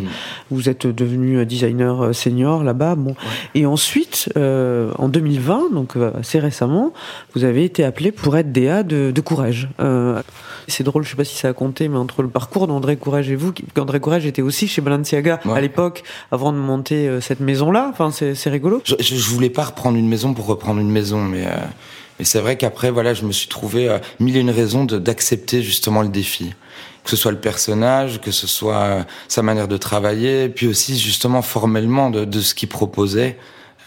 Vous 0.51 0.69
êtes 0.69 0.87
devenu 0.87 1.39
euh, 1.39 1.45
designer 1.45 2.05
euh, 2.05 2.13
senior 2.13 2.63
là-bas. 2.63 2.95
Bon. 2.95 3.17
Et 3.57 3.67
ensuite, 3.67 4.31
euh, 4.37 4.93
en 4.99 5.09
2020, 5.09 5.73
donc 5.73 5.97
euh, 5.97 6.13
assez 6.21 6.39
récemment, 6.39 6.93
vous 7.35 7.43
avez 7.43 7.65
été 7.65 7.83
appelé 7.83 8.13
pour 8.13 8.37
être 8.37 8.53
DA 8.53 8.85
de, 8.85 9.11
de 9.11 9.21
Courage. 9.21 9.69
Euh, 9.81 10.23
c'est 10.69 10.85
drôle, 10.85 11.05
je 11.05 11.11
sais 11.11 11.17
pas 11.17 11.25
si 11.25 11.37
ça 11.37 11.49
a 11.49 11.53
compté, 11.53 11.89
mais 11.89 11.99
entre 11.99 12.23
le 12.23 12.29
parcours 12.29 12.67
d'André 12.67 12.97
Courage 12.97 13.31
et 13.31 13.37
vous, 13.37 13.53
qu'André 13.75 14.01
Courage 14.01 14.27
était 14.27 14.43
aussi 14.43 14.69
chez 14.69 14.81
Balenciaga 14.81 15.41
Ouais. 15.45 15.59
à 15.59 15.61
l'époque, 15.61 16.03
avant 16.31 16.53
de 16.53 16.59
monter 16.59 17.09
euh, 17.09 17.21
cette 17.21 17.41
maison-là. 17.41 17.89
Enfin, 17.91 18.11
c'est 18.11 18.51
rigolo. 18.51 18.83
Je, 18.85 18.95
je, 19.01 19.31
voulais 19.31 19.51
pas 19.51 19.65
reprendre 19.65 19.97
une 19.97 20.09
maison 20.09 20.35
pour 20.35 20.47
reprendre 20.47 20.81
une 20.81 20.91
maison, 20.91 21.23
mais, 21.23 21.47
euh, 21.47 21.51
mais 22.19 22.25
c'est 22.25 22.41
vrai 22.41 22.57
qu'après, 22.57 22.91
voilà, 22.91 23.15
je 23.15 23.25
me 23.25 23.33
suis 23.33 23.49
trouvé 23.49 23.89
euh, 23.89 23.99
mille 24.21 24.37
et 24.37 24.41
une 24.41 24.51
raisons 24.51 24.85
d'accepter 24.85 25.63
justement 25.63 26.03
le 26.03 26.09
défi. 26.09 26.53
Que 27.05 27.11
ce 27.11 27.17
soit 27.17 27.33
le 27.33 27.41
personnage, 27.41 28.21
que 28.21 28.31
ce 28.31 28.47
soit 28.47 29.05
sa 29.27 29.43
manière 29.43 29.67
de 29.67 29.77
travailler, 29.77 30.49
puis 30.49 30.69
aussi 30.69 30.97
justement 30.99 31.43
formellement 31.43 32.11
de, 32.11 32.25
de 32.25 32.41
ce 32.41 32.55
qu'il 32.55 32.69
proposait. 32.69 33.37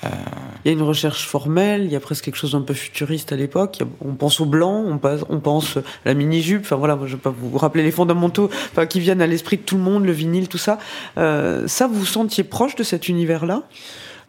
Il 0.04 0.70
y 0.70 0.70
a 0.70 0.72
une 0.72 0.82
recherche 0.82 1.28
formelle, 1.28 1.84
il 1.86 1.92
y 1.92 1.96
a 1.96 2.00
presque 2.00 2.26
quelque 2.26 2.38
chose 2.38 2.54
d'un 2.54 2.62
peu 2.62 2.74
futuriste 2.74 3.32
à 3.32 3.36
l'époque. 3.36 3.82
On 4.04 4.14
pense 4.14 4.40
au 4.40 4.46
blanc, 4.46 4.84
on, 4.88 5.40
pense 5.40 5.78
à 5.78 5.82
la 6.06 6.14
mini-jupe. 6.14 6.62
Enfin 6.64 6.76
voilà, 6.76 6.98
je 7.06 7.16
vais 7.16 7.22
pas 7.22 7.34
vous 7.36 7.58
rappeler 7.58 7.84
les 7.84 7.92
fondamentaux 7.92 8.50
enfin, 8.72 8.86
qui 8.86 9.00
viennent 9.00 9.22
à 9.22 9.28
l'esprit 9.28 9.58
de 9.58 9.62
tout 9.62 9.78
le 9.78 9.84
monde, 9.84 10.06
le 10.06 10.12
vinyle, 10.12 10.48
tout 10.48 10.58
ça. 10.58 10.80
Euh, 11.18 11.68
ça, 11.68 11.88
vous 11.88 12.00
vous 12.00 12.06
sentiez 12.06 12.44
proche 12.44 12.76
de 12.76 12.84
cet 12.84 13.10
univers-là? 13.10 13.64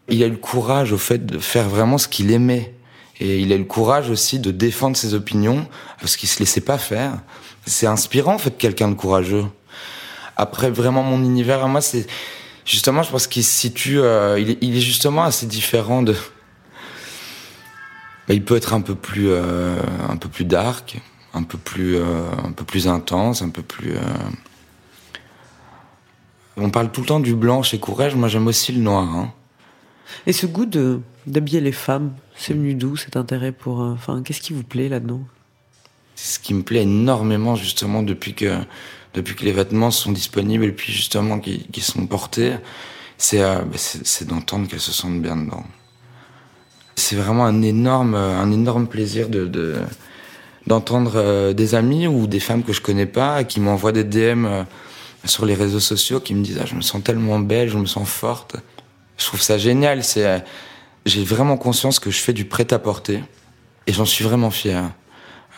Il 0.09 0.22
a 0.22 0.26
eu 0.26 0.31
le 0.31 0.37
courage, 0.37 0.92
au 0.92 0.98
fait, 0.98 1.24
de 1.24 1.38
faire 1.38 1.68
vraiment 1.68 1.98
ce 1.98 2.07
qu'il 2.07 2.31
aimait. 2.31 2.74
Et 3.18 3.38
il 3.40 3.50
a 3.52 3.57
eu 3.57 3.61
le 3.61 3.64
courage 3.64 4.11
aussi 4.11 4.38
de 4.38 4.50
défendre 4.50 4.96
ses 4.96 5.14
opinions, 5.14 5.66
parce 6.00 6.16
qu'il 6.16 6.29
se 6.29 6.38
laissait 6.38 6.61
pas 6.61 6.79
faire. 6.79 7.12
C'est 7.64 7.87
inspirant, 7.87 8.35
en 8.35 8.38
fait, 8.38 8.57
quelqu'un 8.57 8.88
de 8.88 8.94
courageux. 8.94 9.46
Après, 10.37 10.70
vraiment, 10.70 11.02
mon 11.02 11.22
univers, 11.24 11.64
à 11.64 11.68
moi, 11.68 11.81
c'est... 11.81 12.07
Justement, 12.66 13.05
je 13.05 13.11
pense 13.12 13.29
qu'il 13.29 13.44
se 13.44 13.50
situe... 13.50 14.00
euh, 14.00 14.38
il, 14.40 14.76
est, 14.76 14.81
justement 14.81 15.22
assez 15.22 15.46
différent 15.46 16.02
de... 16.02 16.14
Bah, 18.26 18.35
il 18.35 18.44
peut 18.44 18.57
être 18.57 18.74
un 18.74 18.81
peu 18.81 18.96
plus... 18.96 19.29
euh, 19.29 19.81
un 20.09 20.16
peu 20.16 20.29
plus 20.29 20.44
dark, 20.44 21.00
un 21.33 21.44
peu 21.44 21.59
plus... 21.59 21.96
euh, 21.96 22.29
un 22.44 22.50
peu 22.50 22.64
plus 22.64 22.88
intense, 22.88 23.40
un 23.40 23.50
peu 23.50 23.62
plus... 23.62 23.94
On 26.59 26.70
parle 26.70 26.90
tout 26.90 27.02
le 27.02 27.07
temps 27.07 27.20
du 27.20 27.35
blanc 27.37 27.62
chez 27.62 27.79
Courage, 27.79 28.16
moi 28.16 28.29
j'aime 28.29 28.46
aussi 28.46 28.72
le 28.72 28.81
noir. 28.81 29.05
Hein. 29.05 29.33
Et 30.26 30.33
ce 30.33 30.46
goût 30.46 30.66
d'habiller 31.26 31.61
les 31.61 31.72
femmes, 31.72 32.14
c'est 32.35 32.55
venu 32.55 32.74
d'où 32.74 32.96
cet 32.96 33.16
intérêt 33.16 33.52
pour... 33.52 33.79
Enfin, 33.79 34.22
qu'est-ce 34.24 34.40
qui 34.40 34.55
vous 34.55 34.64
plaît 34.64 34.88
là-dedans? 34.88 35.20
C'est 36.16 36.35
ce 36.37 36.38
qui 36.40 36.55
me 36.55 36.62
plaît 36.64 36.83
énormément 36.83 37.55
justement 37.55 38.02
depuis 38.02 38.35
que 38.35 38.59
depuis 39.14 39.35
que 39.37 39.44
les 39.44 39.52
vêtements 39.52 39.90
sont 39.92 40.12
disponibles 40.12 40.64
et 40.64 40.72
puis 40.72 40.92
justement 40.92 41.38
qui, 41.38 41.66
qui 41.72 41.81
sont 41.81 42.07
portés, 42.07 42.55
c'est 43.18 43.40
euh, 43.42 43.61
bah, 43.61 43.79
d'entendre 44.26 44.66
qu'elles 44.68 44.81
se 44.81 44.92
sentent 44.92 45.22
bien 45.22 45.37
dedans. 45.37 45.64
C'est 46.96 47.16
vraiment 47.16 47.44
un 47.46 47.62
énorme 47.62 48.14
euh, 48.14 48.38
un 48.40 48.50
énorme 48.50 48.88
plaisir 48.88 49.29
de 49.29 49.46
de- 49.46 49.76
d'entendre 50.66 51.12
euh, 51.16 51.52
des 51.52 51.74
amis 51.76 52.09
ou 52.09 52.26
des 52.26 52.40
femmes 52.40 52.64
que 52.64 52.72
je 52.72 52.81
connais 52.81 53.07
pas 53.07 53.44
qui 53.44 53.61
m'envoient 53.61 53.92
des 53.92 54.05
DM 54.05 54.46
euh, 54.46 54.64
sur 55.24 55.44
les 55.46 55.55
réseaux 55.55 55.81
sociaux 55.81 56.20
qui 56.20 56.35
me 56.35 56.42
disent 56.42 56.59
ah, 56.62 56.66
je 56.66 56.74
me 56.74 56.81
sens 56.81 57.02
tellement 57.05 57.38
belle, 57.38 57.68
je 57.68 57.76
me 57.79 57.87
sens 57.87 58.09
forte. 58.09 58.57
Je 59.18 59.24
trouve 59.26 59.40
ça 59.42 59.59
génial. 59.59 60.02
C'est 60.02 60.26
euh, 60.26 60.38
j'ai 61.05 61.24
vraiment 61.24 61.57
conscience 61.57 62.00
que 62.00 62.11
je 62.11 62.18
fais 62.18 62.33
du 62.33 62.46
prêt 62.46 62.72
à 62.72 62.79
porter 62.79 63.22
et 63.87 63.92
j'en 63.92 64.05
suis 64.07 64.24
vraiment 64.24 64.50
fier. 64.50 64.90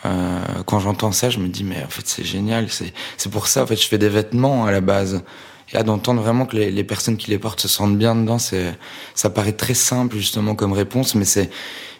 Euh, 0.05 0.39
quand 0.65 0.79
j'entends 0.79 1.11
ça, 1.11 1.29
je 1.29 1.39
me 1.39 1.47
dis 1.47 1.63
mais 1.63 1.83
en 1.83 1.89
fait 1.89 2.07
c'est 2.07 2.23
génial. 2.23 2.67
C'est 2.69 3.31
pour 3.31 3.47
ça 3.47 3.63
en 3.63 3.67
fait 3.67 3.75
je 3.75 3.87
fais 3.87 3.97
des 3.97 4.09
vêtements 4.09 4.65
à 4.65 4.71
la 4.71 4.81
base. 4.81 5.23
Et 5.71 5.77
à 5.77 5.83
d'entendre 5.83 6.19
vraiment 6.21 6.47
que 6.47 6.55
les, 6.55 6.71
les 6.71 6.83
personnes 6.83 7.15
qui 7.15 7.29
les 7.29 7.37
portent 7.37 7.59
se 7.59 7.67
sentent 7.67 7.97
bien 7.97 8.15
dedans, 8.15 8.39
c'est 8.39 8.75
ça 9.13 9.29
paraît 9.29 9.51
très 9.51 9.75
simple 9.75 10.17
justement 10.17 10.55
comme 10.55 10.73
réponse, 10.73 11.13
mais 11.13 11.25
c'est 11.25 11.51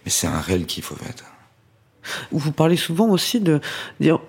mais 0.05 0.11
c'est 0.11 0.27
un 0.27 0.39
réel 0.39 0.65
kiff, 0.65 0.91
au 0.91 0.95
fait. 0.95 1.23
Vous 2.31 2.51
parlez 2.51 2.77
souvent 2.77 3.09
aussi 3.09 3.39
de 3.39 3.59
dire 3.99 4.19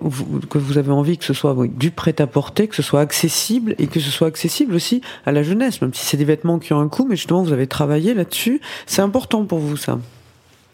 que 0.49 0.57
vous 0.57 0.77
avez 0.77 0.91
envie 0.91 1.17
que 1.17 1.25
ce 1.25 1.33
soit 1.33 1.55
du 1.67 1.91
prêt-à-porter, 1.91 2.67
que 2.67 2.75
ce 2.75 2.83
soit 2.83 3.01
accessible 3.01 3.75
et 3.79 3.87
que 3.87 3.99
ce 3.99 4.11
soit 4.11 4.27
accessible 4.27 4.75
aussi 4.75 5.01
à 5.25 5.31
la 5.31 5.41
jeunesse, 5.41 5.81
même 5.81 5.93
si 5.93 6.05
c'est 6.05 6.17
des 6.17 6.25
vêtements 6.25 6.59
qui 6.59 6.73
ont 6.73 6.79
un 6.79 6.89
coût, 6.89 7.07
mais 7.09 7.15
justement 7.15 7.43
vous 7.43 7.53
avez 7.53 7.67
travaillé 7.67 8.13
là-dessus. 8.13 8.61
C'est 8.85 9.01
important 9.01 9.45
pour 9.45 9.59
vous 9.59 9.77
ça 9.77 9.99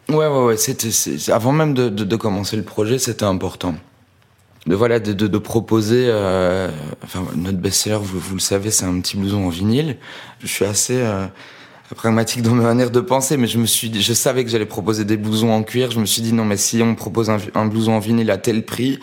Ouais, 0.10 0.28
ouais, 0.28 0.46
ouais. 0.46 0.58
C'était, 0.58 0.90
avant 1.32 1.52
même 1.52 1.74
de, 1.74 1.90
de, 1.90 2.04
de, 2.06 2.16
commencer 2.16 2.56
le 2.56 2.64
projet, 2.64 2.98
c'était 2.98 3.26
important. 3.26 3.76
De 4.66 4.76
voilà, 4.76 5.00
de, 5.00 5.12
de, 5.14 5.38
proposer. 5.38 6.06
Euh, 6.08 6.70
enfin, 7.04 7.26
notre 7.36 7.58
best-seller, 7.58 8.00
vous, 8.02 8.20
vous, 8.20 8.36
le 8.36 8.42
savez, 8.42 8.72
c'est 8.72 8.86
un 8.86 9.00
petit 9.02 9.18
blouson 9.18 9.46
en 9.46 9.50
vinyle. 9.50 9.98
Je 10.40 10.48
suis 10.48 10.64
assez 10.64 10.98
euh, 10.98 11.26
pragmatique 11.96 12.42
dans 12.42 12.56
ma 12.56 12.64
manière 12.64 12.90
de 12.90 13.02
penser, 13.02 13.36
mais 13.36 13.48
je 13.48 13.58
me 13.58 13.66
suis, 13.66 14.02
je 14.02 14.14
savais 14.14 14.46
que 14.46 14.50
j'allais 14.50 14.66
proposer 14.66 15.04
des 15.04 15.18
blousons 15.18 15.52
en 15.52 15.64
cuir. 15.64 15.92
Je 15.92 16.00
me 16.00 16.06
suis 16.06 16.22
dit 16.22 16.32
non, 16.32 16.46
mais 16.46 16.58
si 16.58 16.82
on 16.82 16.96
propose 16.96 17.30
un, 17.30 17.38
un 17.56 17.66
blouson 17.66 17.94
en 17.94 18.00
vinyle 18.00 18.32
à 18.32 18.38
tel 18.38 18.64
prix, 18.64 19.00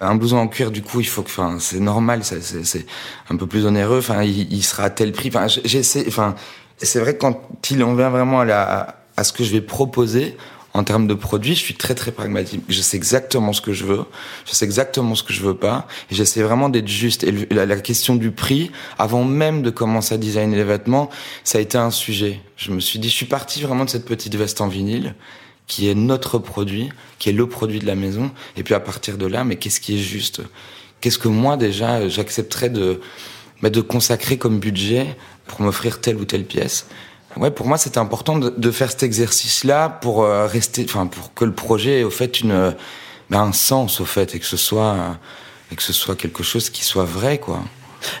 un 0.00 0.14
blouson 0.14 0.36
en 0.36 0.46
cuir, 0.46 0.70
du 0.70 0.82
coup, 0.82 1.00
il 1.00 1.06
faut 1.06 1.22
que, 1.22 1.30
enfin, 1.30 1.56
c'est 1.58 1.80
normal, 1.80 2.20
c'est 2.22 2.86
un 3.28 3.36
peu 3.36 3.48
plus 3.48 3.66
onéreux. 3.66 3.98
Enfin, 3.98 4.22
il, 4.22 4.52
il, 4.52 4.62
sera 4.62 4.84
à 4.84 4.90
tel 4.90 5.10
prix. 5.10 5.30
Enfin, 5.30 5.48
j'essaie. 5.48 6.04
Enfin, 6.06 6.36
c'est 6.78 7.00
vrai 7.00 7.14
que 7.14 7.20
quand 7.20 7.40
il 7.70 7.82
en 7.82 7.94
vient 7.94 8.10
vraiment 8.10 8.40
à 8.40 8.44
la 8.44 9.03
à 9.16 9.24
ce 9.24 9.32
que 9.32 9.44
je 9.44 9.52
vais 9.52 9.60
proposer 9.60 10.36
en 10.74 10.82
termes 10.82 11.06
de 11.06 11.14
produits, 11.14 11.54
je 11.54 11.60
suis 11.60 11.74
très 11.74 11.94
très 11.94 12.10
pragmatique. 12.10 12.62
Je 12.68 12.80
sais 12.80 12.96
exactement 12.96 13.52
ce 13.52 13.60
que 13.60 13.72
je 13.72 13.84
veux, 13.84 14.04
je 14.44 14.52
sais 14.52 14.64
exactement 14.64 15.14
ce 15.14 15.22
que 15.22 15.32
je 15.32 15.40
veux 15.40 15.56
pas, 15.56 15.86
et 16.10 16.16
j'essaie 16.16 16.42
vraiment 16.42 16.68
d'être 16.68 16.88
juste. 16.88 17.22
Et 17.22 17.32
la, 17.50 17.76
question 17.76 18.16
du 18.16 18.32
prix, 18.32 18.72
avant 18.98 19.24
même 19.24 19.62
de 19.62 19.70
commencer 19.70 20.14
à 20.16 20.18
designer 20.18 20.56
les 20.56 20.64
vêtements, 20.64 21.10
ça 21.44 21.58
a 21.58 21.60
été 21.60 21.78
un 21.78 21.92
sujet. 21.92 22.40
Je 22.56 22.72
me 22.72 22.80
suis 22.80 22.98
dit, 22.98 23.08
je 23.08 23.14
suis 23.14 23.26
parti 23.26 23.62
vraiment 23.62 23.84
de 23.84 23.90
cette 23.90 24.04
petite 24.04 24.34
veste 24.34 24.60
en 24.60 24.66
vinyle, 24.66 25.14
qui 25.68 25.88
est 25.88 25.94
notre 25.94 26.38
produit, 26.38 26.90
qui 27.20 27.28
est 27.28 27.32
le 27.32 27.48
produit 27.48 27.78
de 27.78 27.86
la 27.86 27.94
maison, 27.94 28.32
et 28.56 28.64
puis 28.64 28.74
à 28.74 28.80
partir 28.80 29.16
de 29.16 29.26
là, 29.26 29.44
mais 29.44 29.54
qu'est-ce 29.54 29.80
qui 29.80 29.94
est 29.94 30.02
juste? 30.02 30.42
Qu'est-ce 31.00 31.20
que 31.20 31.28
moi 31.28 31.56
déjà 31.56 32.08
j'accepterais 32.08 32.68
de 32.68 33.00
bah, 33.62 33.70
de 33.70 33.80
consacrer 33.80 34.38
comme 34.38 34.58
budget 34.58 35.16
pour 35.46 35.60
m'offrir 35.60 36.00
telle 36.00 36.16
ou 36.16 36.24
telle 36.24 36.44
pièce? 36.44 36.86
Ouais, 37.36 37.50
pour 37.50 37.66
moi, 37.66 37.78
c'était 37.78 37.98
important 37.98 38.38
de, 38.38 38.50
de, 38.50 38.70
faire 38.70 38.90
cet 38.90 39.02
exercice-là 39.02 39.88
pour 39.88 40.22
euh, 40.22 40.46
rester, 40.46 40.84
enfin, 40.88 41.06
pour 41.06 41.34
que 41.34 41.44
le 41.44 41.52
projet 41.52 42.00
ait 42.00 42.04
au 42.04 42.10
fait 42.10 42.40
une, 42.40 42.74
ben, 43.30 43.40
un 43.40 43.52
sens 43.52 44.00
au 44.00 44.04
fait 44.04 44.34
et 44.34 44.38
que 44.38 44.46
ce 44.46 44.56
soit, 44.56 45.16
et 45.72 45.76
que 45.76 45.82
ce 45.82 45.92
soit 45.92 46.14
quelque 46.14 46.42
chose 46.42 46.70
qui 46.70 46.84
soit 46.84 47.04
vrai, 47.04 47.38
quoi. 47.38 47.60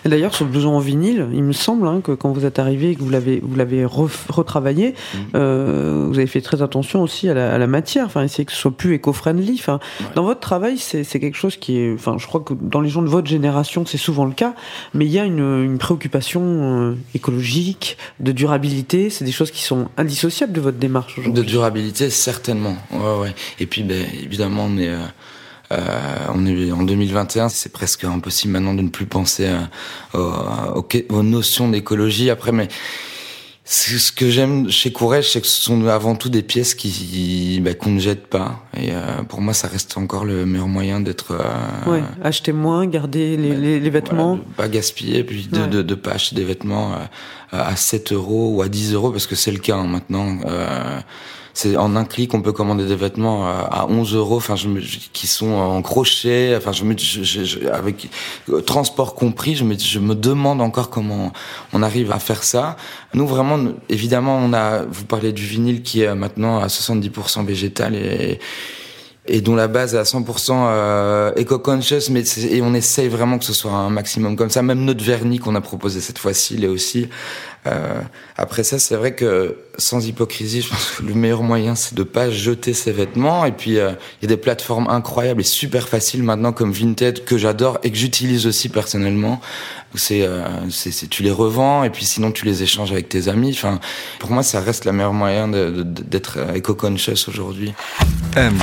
D'ailleurs, 0.04 0.34
ce 0.34 0.44
blouson 0.44 0.70
en 0.70 0.78
vinyle, 0.78 1.28
il 1.32 1.42
me 1.42 1.52
semble 1.52 1.86
hein, 1.86 2.00
que 2.02 2.12
quand 2.12 2.32
vous 2.32 2.44
êtes 2.44 2.58
arrivé 2.58 2.90
et 2.90 2.94
que 2.94 3.02
vous 3.02 3.10
l'avez 3.10 3.40
vous 3.42 3.56
l'avez 3.56 3.84
retravaillé, 3.84 4.90
mmh. 4.90 5.18
euh, 5.34 6.06
vous 6.08 6.18
avez 6.18 6.26
fait 6.26 6.40
très 6.40 6.62
attention 6.62 7.02
aussi 7.02 7.28
à 7.28 7.34
la, 7.34 7.54
à 7.54 7.58
la, 7.58 7.66
matière, 7.66 8.06
enfin 8.06 8.22
essayer 8.22 8.44
que 8.44 8.52
ce 8.52 8.58
soit 8.58 8.76
plus 8.76 8.94
éco-friendly. 8.94 9.56
Enfin, 9.58 9.80
ouais. 10.00 10.06
dans 10.14 10.24
votre 10.24 10.40
travail, 10.40 10.78
c'est 10.78 11.04
quelque 11.04 11.36
chose 11.36 11.56
qui 11.56 11.78
est, 11.78 11.94
enfin, 11.94 12.16
je 12.18 12.26
crois 12.26 12.40
que 12.40 12.54
dans 12.54 12.80
les 12.80 12.88
gens 12.88 13.02
de 13.02 13.08
votre 13.08 13.28
génération, 13.28 13.84
c'est 13.86 13.98
souvent 13.98 14.24
le 14.24 14.32
cas, 14.32 14.54
mais 14.92 15.06
il 15.06 15.12
y 15.12 15.18
a 15.18 15.24
une, 15.24 15.64
une 15.64 15.78
préoccupation 15.78 16.42
euh, 16.42 16.94
écologique, 17.14 17.96
de 18.20 18.32
durabilité. 18.32 19.10
C'est 19.10 19.24
des 19.24 19.32
choses 19.32 19.50
qui 19.50 19.62
sont 19.62 19.88
indissociables 19.96 20.52
de 20.52 20.60
votre 20.60 20.78
démarche 20.78 21.18
aujourd'hui. 21.18 21.42
De 21.42 21.46
durabilité, 21.46 22.10
certainement. 22.10 22.76
Ouais, 22.92 23.20
ouais. 23.22 23.34
Et 23.60 23.66
puis, 23.66 23.82
ben, 23.82 24.04
évidemment, 24.22 24.66
on 24.66 24.78
est 24.78 24.88
euh, 24.88 24.98
on 26.34 26.46
est 26.46 26.72
en 26.72 26.82
2021, 26.82 27.48
c'est 27.48 27.72
presque 27.72 28.04
impossible 28.04 28.52
maintenant 28.52 28.74
de 28.74 28.82
ne 28.82 28.88
plus 28.88 29.06
penser 29.06 29.48
à, 29.48 30.76
aux, 30.76 30.86
aux, 31.10 31.22
notions 31.22 31.68
d'écologie. 31.68 32.30
Après, 32.30 32.52
mais 32.52 32.68
ce 33.66 34.12
que 34.12 34.28
j'aime 34.28 34.70
chez 34.70 34.92
Courrèges, 34.92 35.32
c'est 35.32 35.40
que 35.40 35.46
ce 35.46 35.62
sont 35.62 35.86
avant 35.86 36.16
tout 36.16 36.28
des 36.28 36.42
pièces 36.42 36.74
qui 36.74 37.60
bah, 37.62 37.72
qu'on 37.72 37.92
ne 37.92 37.98
jette 37.98 38.26
pas. 38.26 38.62
Et 38.76 38.92
euh, 38.92 39.22
pour 39.26 39.40
moi, 39.40 39.54
ça 39.54 39.68
reste 39.68 39.96
encore 39.96 40.26
le 40.26 40.44
meilleur 40.44 40.68
moyen 40.68 41.00
d'être. 41.00 41.32
Euh, 41.32 41.90
ouais, 41.90 42.02
acheter 42.22 42.52
moins, 42.52 42.86
garder 42.86 43.38
les, 43.38 43.50
bah, 43.50 43.56
les, 43.56 43.80
les 43.80 43.90
vêtements. 43.90 44.34
Voilà, 44.34 44.52
pas 44.56 44.68
gaspiller, 44.68 45.24
puis 45.24 45.46
de, 45.46 45.60
ouais. 45.60 45.68
de, 45.68 45.80
de, 45.80 45.94
pas 45.94 46.12
acheter 46.12 46.36
des 46.36 46.44
vêtements 46.44 46.92
euh, 46.92 46.98
à 47.52 47.74
7 47.74 48.12
euros 48.12 48.54
ou 48.54 48.60
à 48.60 48.68
10 48.68 48.92
euros, 48.92 49.10
parce 49.10 49.26
que 49.26 49.34
c'est 49.34 49.52
le 49.52 49.58
cas 49.58 49.76
hein, 49.76 49.86
maintenant. 49.86 50.38
Euh, 50.46 51.00
c'est 51.54 51.76
en 51.76 51.94
un 51.96 52.04
clic 52.04 52.34
on 52.34 52.42
peut 52.42 52.52
commander 52.52 52.84
des 52.84 52.96
vêtements 52.96 53.46
à 53.46 53.86
11 53.88 54.14
euros 54.14 54.36
enfin 54.36 54.56
je 54.56 54.68
me, 54.68 54.80
qui 54.80 55.26
sont 55.26 55.52
en 55.52 55.80
crochet 55.82 56.54
enfin 56.56 56.72
je 56.72 56.84
me 56.84 56.98
je, 56.98 57.22
je, 57.22 57.68
avec 57.68 58.10
euh, 58.50 58.60
transport 58.60 59.14
compris 59.14 59.54
je 59.54 59.64
me 59.64 59.78
je 59.78 60.00
me 60.00 60.14
demande 60.14 60.60
encore 60.60 60.90
comment 60.90 61.32
on 61.72 61.82
arrive 61.82 62.10
à 62.12 62.18
faire 62.18 62.42
ça 62.42 62.76
nous 63.14 63.26
vraiment 63.26 63.58
évidemment 63.88 64.36
on 64.36 64.52
a 64.52 64.82
vous 64.82 65.04
parlez 65.04 65.32
du 65.32 65.44
vinyle 65.44 65.82
qui 65.82 66.02
est 66.02 66.14
maintenant 66.14 66.58
à 66.58 66.66
70% 66.66 67.46
végétal 67.46 67.94
et 67.94 68.40
et 69.26 69.40
dont 69.40 69.54
la 69.54 69.68
base 69.68 69.94
est 69.94 69.98
à 69.98 70.02
100% 70.02 70.50
euh, 70.52 71.32
éco-conscious, 71.36 72.10
mais 72.10 72.22
et 72.50 72.60
on 72.62 72.74
essaye 72.74 73.08
vraiment 73.08 73.38
que 73.38 73.44
ce 73.44 73.54
soit 73.54 73.72
un 73.72 73.88
maximum 73.88 74.36
comme 74.36 74.50
ça. 74.50 74.62
Même 74.62 74.84
notre 74.84 75.02
vernis 75.02 75.38
qu'on 75.38 75.54
a 75.54 75.62
proposé 75.62 76.00
cette 76.00 76.18
fois-ci, 76.18 76.54
il 76.56 76.64
est 76.64 76.68
aussi. 76.68 77.08
Euh, 77.66 78.00
après 78.36 78.62
ça, 78.62 78.78
c'est 78.78 78.96
vrai 78.96 79.14
que 79.14 79.56
sans 79.78 80.06
hypocrisie, 80.06 80.62
je 80.62 80.68
pense 80.68 80.90
que 80.98 81.02
le 81.02 81.14
meilleur 81.14 81.42
moyen, 81.42 81.74
c'est 81.74 81.94
de 81.94 82.02
pas 82.02 82.30
jeter 82.30 82.74
ses 82.74 82.92
vêtements. 82.92 83.44
Et 83.44 83.52
puis, 83.52 83.72
il 83.72 83.78
euh, 83.78 83.92
y 84.22 84.24
a 84.24 84.28
des 84.28 84.36
plateformes 84.36 84.88
incroyables 84.88 85.40
et 85.40 85.44
super 85.44 85.88
faciles 85.88 86.22
maintenant 86.22 86.52
comme 86.52 86.72
Vinted 86.72 87.24
que 87.24 87.38
j'adore 87.38 87.78
et 87.82 87.90
que 87.90 87.96
j'utilise 87.96 88.46
aussi 88.46 88.68
personnellement. 88.68 89.40
C'est, 89.94 90.22
euh, 90.22 90.44
tu 91.08 91.22
les 91.22 91.30
revends 91.30 91.84
et 91.84 91.90
puis 91.90 92.04
sinon 92.04 92.32
tu 92.32 92.44
les 92.44 92.62
échanges 92.62 92.92
avec 92.92 93.08
tes 93.08 93.28
amis. 93.28 93.50
Enfin, 93.54 93.80
pour 94.18 94.30
moi, 94.30 94.42
ça 94.42 94.60
reste 94.60 94.84
le 94.84 94.92
meilleur 94.92 95.12
moyen 95.12 95.48
d'être 95.48 96.38
éco-conscious 96.54 97.28
aujourd'hui. 97.28 97.72
M, 98.36 98.58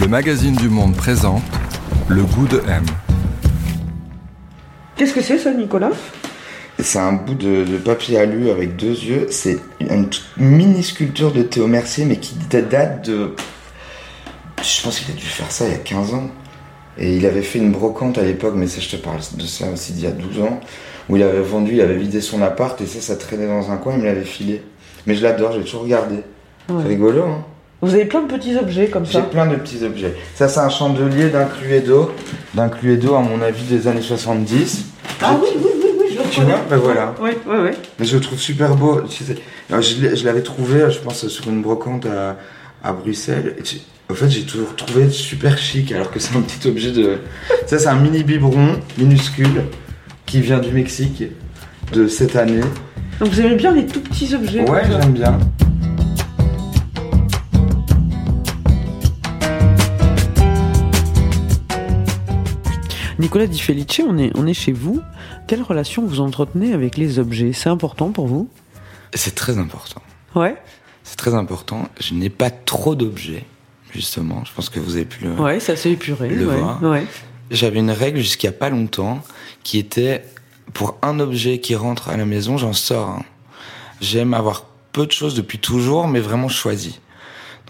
le 0.00 0.08
magazine 0.08 0.56
du 0.56 0.68
monde 0.68 0.96
présente 0.96 1.42
le 2.08 2.24
goût 2.24 2.46
de 2.46 2.62
M. 2.66 2.84
Qu'est-ce 4.96 5.14
que 5.14 5.22
c'est 5.22 5.38
ça, 5.38 5.52
Nicolas? 5.52 5.92
C'est 6.82 6.98
un 6.98 7.12
bout 7.12 7.34
de, 7.34 7.64
de, 7.64 7.76
papier 7.78 8.18
alu 8.18 8.50
avec 8.50 8.76
deux 8.76 8.92
yeux. 8.92 9.26
C'est 9.30 9.58
une 9.80 10.08
mini 10.36 10.82
sculpture 10.82 11.32
de 11.32 11.42
Théo 11.42 11.66
Mercier, 11.66 12.04
mais 12.04 12.16
qui 12.16 12.34
date 12.48 13.08
de. 13.08 13.34
Je 14.62 14.82
pense 14.82 15.00
qu'il 15.00 15.14
a 15.14 15.16
dû 15.16 15.24
faire 15.24 15.50
ça 15.50 15.66
il 15.66 15.72
y 15.72 15.74
a 15.74 15.78
15 15.78 16.14
ans. 16.14 16.30
Et 16.98 17.16
il 17.16 17.24
avait 17.24 17.42
fait 17.42 17.58
une 17.58 17.72
brocante 17.72 18.18
à 18.18 18.22
l'époque, 18.22 18.54
mais 18.56 18.66
ça, 18.66 18.80
je 18.80 18.88
te 18.90 18.96
parle 18.96 19.18
de 19.34 19.46
ça 19.46 19.66
aussi 19.72 19.92
d'il 19.92 20.04
y 20.04 20.06
a 20.06 20.10
12 20.10 20.40
ans, 20.42 20.60
où 21.08 21.16
il 21.16 21.22
avait 21.22 21.40
vendu, 21.40 21.74
il 21.74 21.80
avait 21.80 21.96
vidé 21.96 22.20
son 22.20 22.42
appart, 22.42 22.78
et 22.80 22.86
ça, 22.86 23.00
ça 23.00 23.16
traînait 23.16 23.46
dans 23.46 23.70
un 23.70 23.76
coin, 23.76 23.94
il 23.94 24.00
me 24.00 24.04
l'avait 24.04 24.22
filé. 24.22 24.62
Mais 25.06 25.14
je 25.14 25.22
l'adore, 25.22 25.52
j'ai 25.52 25.62
toujours 25.62 25.82
regardé. 25.82 26.16
Ouais. 26.68 26.82
C'est 26.82 26.88
rigolo, 26.88 27.22
hein 27.22 27.44
Vous 27.80 27.94
avez 27.94 28.04
plein 28.04 28.22
de 28.22 28.26
petits 28.26 28.56
objets 28.56 28.88
comme 28.88 29.06
ça 29.06 29.12
J'ai 29.12 29.22
plein 29.22 29.46
de 29.46 29.56
petits 29.56 29.82
objets. 29.82 30.14
Ça, 30.34 30.48
c'est 30.48 30.60
un 30.60 30.68
chandelier 30.68 31.30
d'un 31.30 31.46
Cluedo, 31.46 32.10
d'un 32.54 32.68
Cluedo, 32.68 33.14
à 33.14 33.20
mon 33.20 33.40
avis, 33.40 33.64
des 33.64 33.88
années 33.88 34.02
70. 34.02 34.84
Ah 35.22 35.38
oui, 35.40 35.48
oui, 35.56 35.70
oui 35.76 35.79
tu 36.30 36.40
vois 36.42 36.60
Ben 36.68 36.76
voilà. 36.76 37.14
Oui, 37.20 37.30
oui, 37.46 37.56
oui. 37.62 37.70
Mais 37.98 38.06
je 38.06 38.16
le 38.16 38.22
trouve 38.22 38.38
super 38.38 38.74
beau. 38.76 39.02
Je 39.08 40.24
l'avais 40.24 40.42
trouvé, 40.42 40.90
je 40.90 40.98
pense, 40.98 41.26
sur 41.28 41.48
une 41.48 41.62
brocante 41.62 42.06
à, 42.06 42.36
à 42.82 42.92
Bruxelles. 42.92 43.56
Et 43.58 43.62
en 44.10 44.14
fait, 44.14 44.28
j'ai 44.28 44.42
toujours 44.42 44.74
trouvé 44.76 45.08
super 45.10 45.56
chic, 45.58 45.92
alors 45.92 46.10
que 46.10 46.18
c'est 46.18 46.36
un 46.36 46.40
petit 46.40 46.68
objet 46.68 46.90
de. 46.92 47.18
Ça, 47.66 47.78
c'est 47.78 47.88
un 47.88 47.96
mini 47.96 48.22
biberon 48.24 48.80
minuscule 48.98 49.64
qui 50.26 50.40
vient 50.40 50.58
du 50.58 50.70
Mexique 50.70 51.24
de 51.92 52.08
cette 52.08 52.36
année. 52.36 52.60
Donc 53.18 53.28
vous 53.30 53.40
aimez 53.40 53.56
bien 53.56 53.72
les 53.72 53.86
tout 53.86 54.00
petits 54.00 54.34
objets 54.34 54.68
Ouais, 54.68 54.82
j'aime 54.88 55.12
bien. 55.12 55.38
Nicolas 63.20 63.46
Di 63.46 63.60
Felice, 63.60 64.00
on 64.08 64.16
est, 64.16 64.30
on 64.34 64.46
est 64.46 64.54
chez 64.54 64.72
vous. 64.72 65.02
Quelle 65.46 65.62
relation 65.62 66.06
vous 66.06 66.20
entretenez 66.20 66.72
avec 66.72 66.96
les 66.96 67.18
objets? 67.18 67.52
C'est 67.52 67.68
important 67.68 68.12
pour 68.12 68.26
vous? 68.26 68.48
C'est 69.12 69.34
très 69.34 69.58
important. 69.58 70.00
Ouais. 70.34 70.56
C'est 71.04 71.16
très 71.16 71.34
important. 71.34 71.88
Je 72.00 72.14
n'ai 72.14 72.30
pas 72.30 72.48
trop 72.48 72.94
d'objets, 72.94 73.44
justement. 73.92 74.42
Je 74.46 74.52
pense 74.54 74.70
que 74.70 74.80
vous 74.80 74.96
avez 74.96 75.04
pu 75.04 75.24
le. 75.24 75.32
Ouais, 75.32 75.60
ça 75.60 75.76
s'est 75.76 75.92
épuré. 75.92 76.30
Le 76.30 76.46
ouais. 76.48 76.56
voir. 76.56 76.82
Ouais. 76.82 77.06
J'avais 77.50 77.80
une 77.80 77.90
règle 77.90 78.22
a 78.46 78.52
pas 78.52 78.70
longtemps 78.70 79.20
qui 79.64 79.78
était 79.78 80.24
pour 80.72 80.96
un 81.02 81.20
objet 81.20 81.58
qui 81.58 81.74
rentre 81.74 82.08
à 82.08 82.16
la 82.16 82.24
maison, 82.24 82.56
j'en 82.56 82.72
sors 82.72 83.10
un. 83.10 83.24
J'aime 84.00 84.32
avoir 84.32 84.64
peu 84.92 85.04
de 85.04 85.12
choses 85.12 85.34
depuis 85.34 85.58
toujours, 85.58 86.08
mais 86.08 86.20
vraiment 86.20 86.48
choisi. 86.48 87.00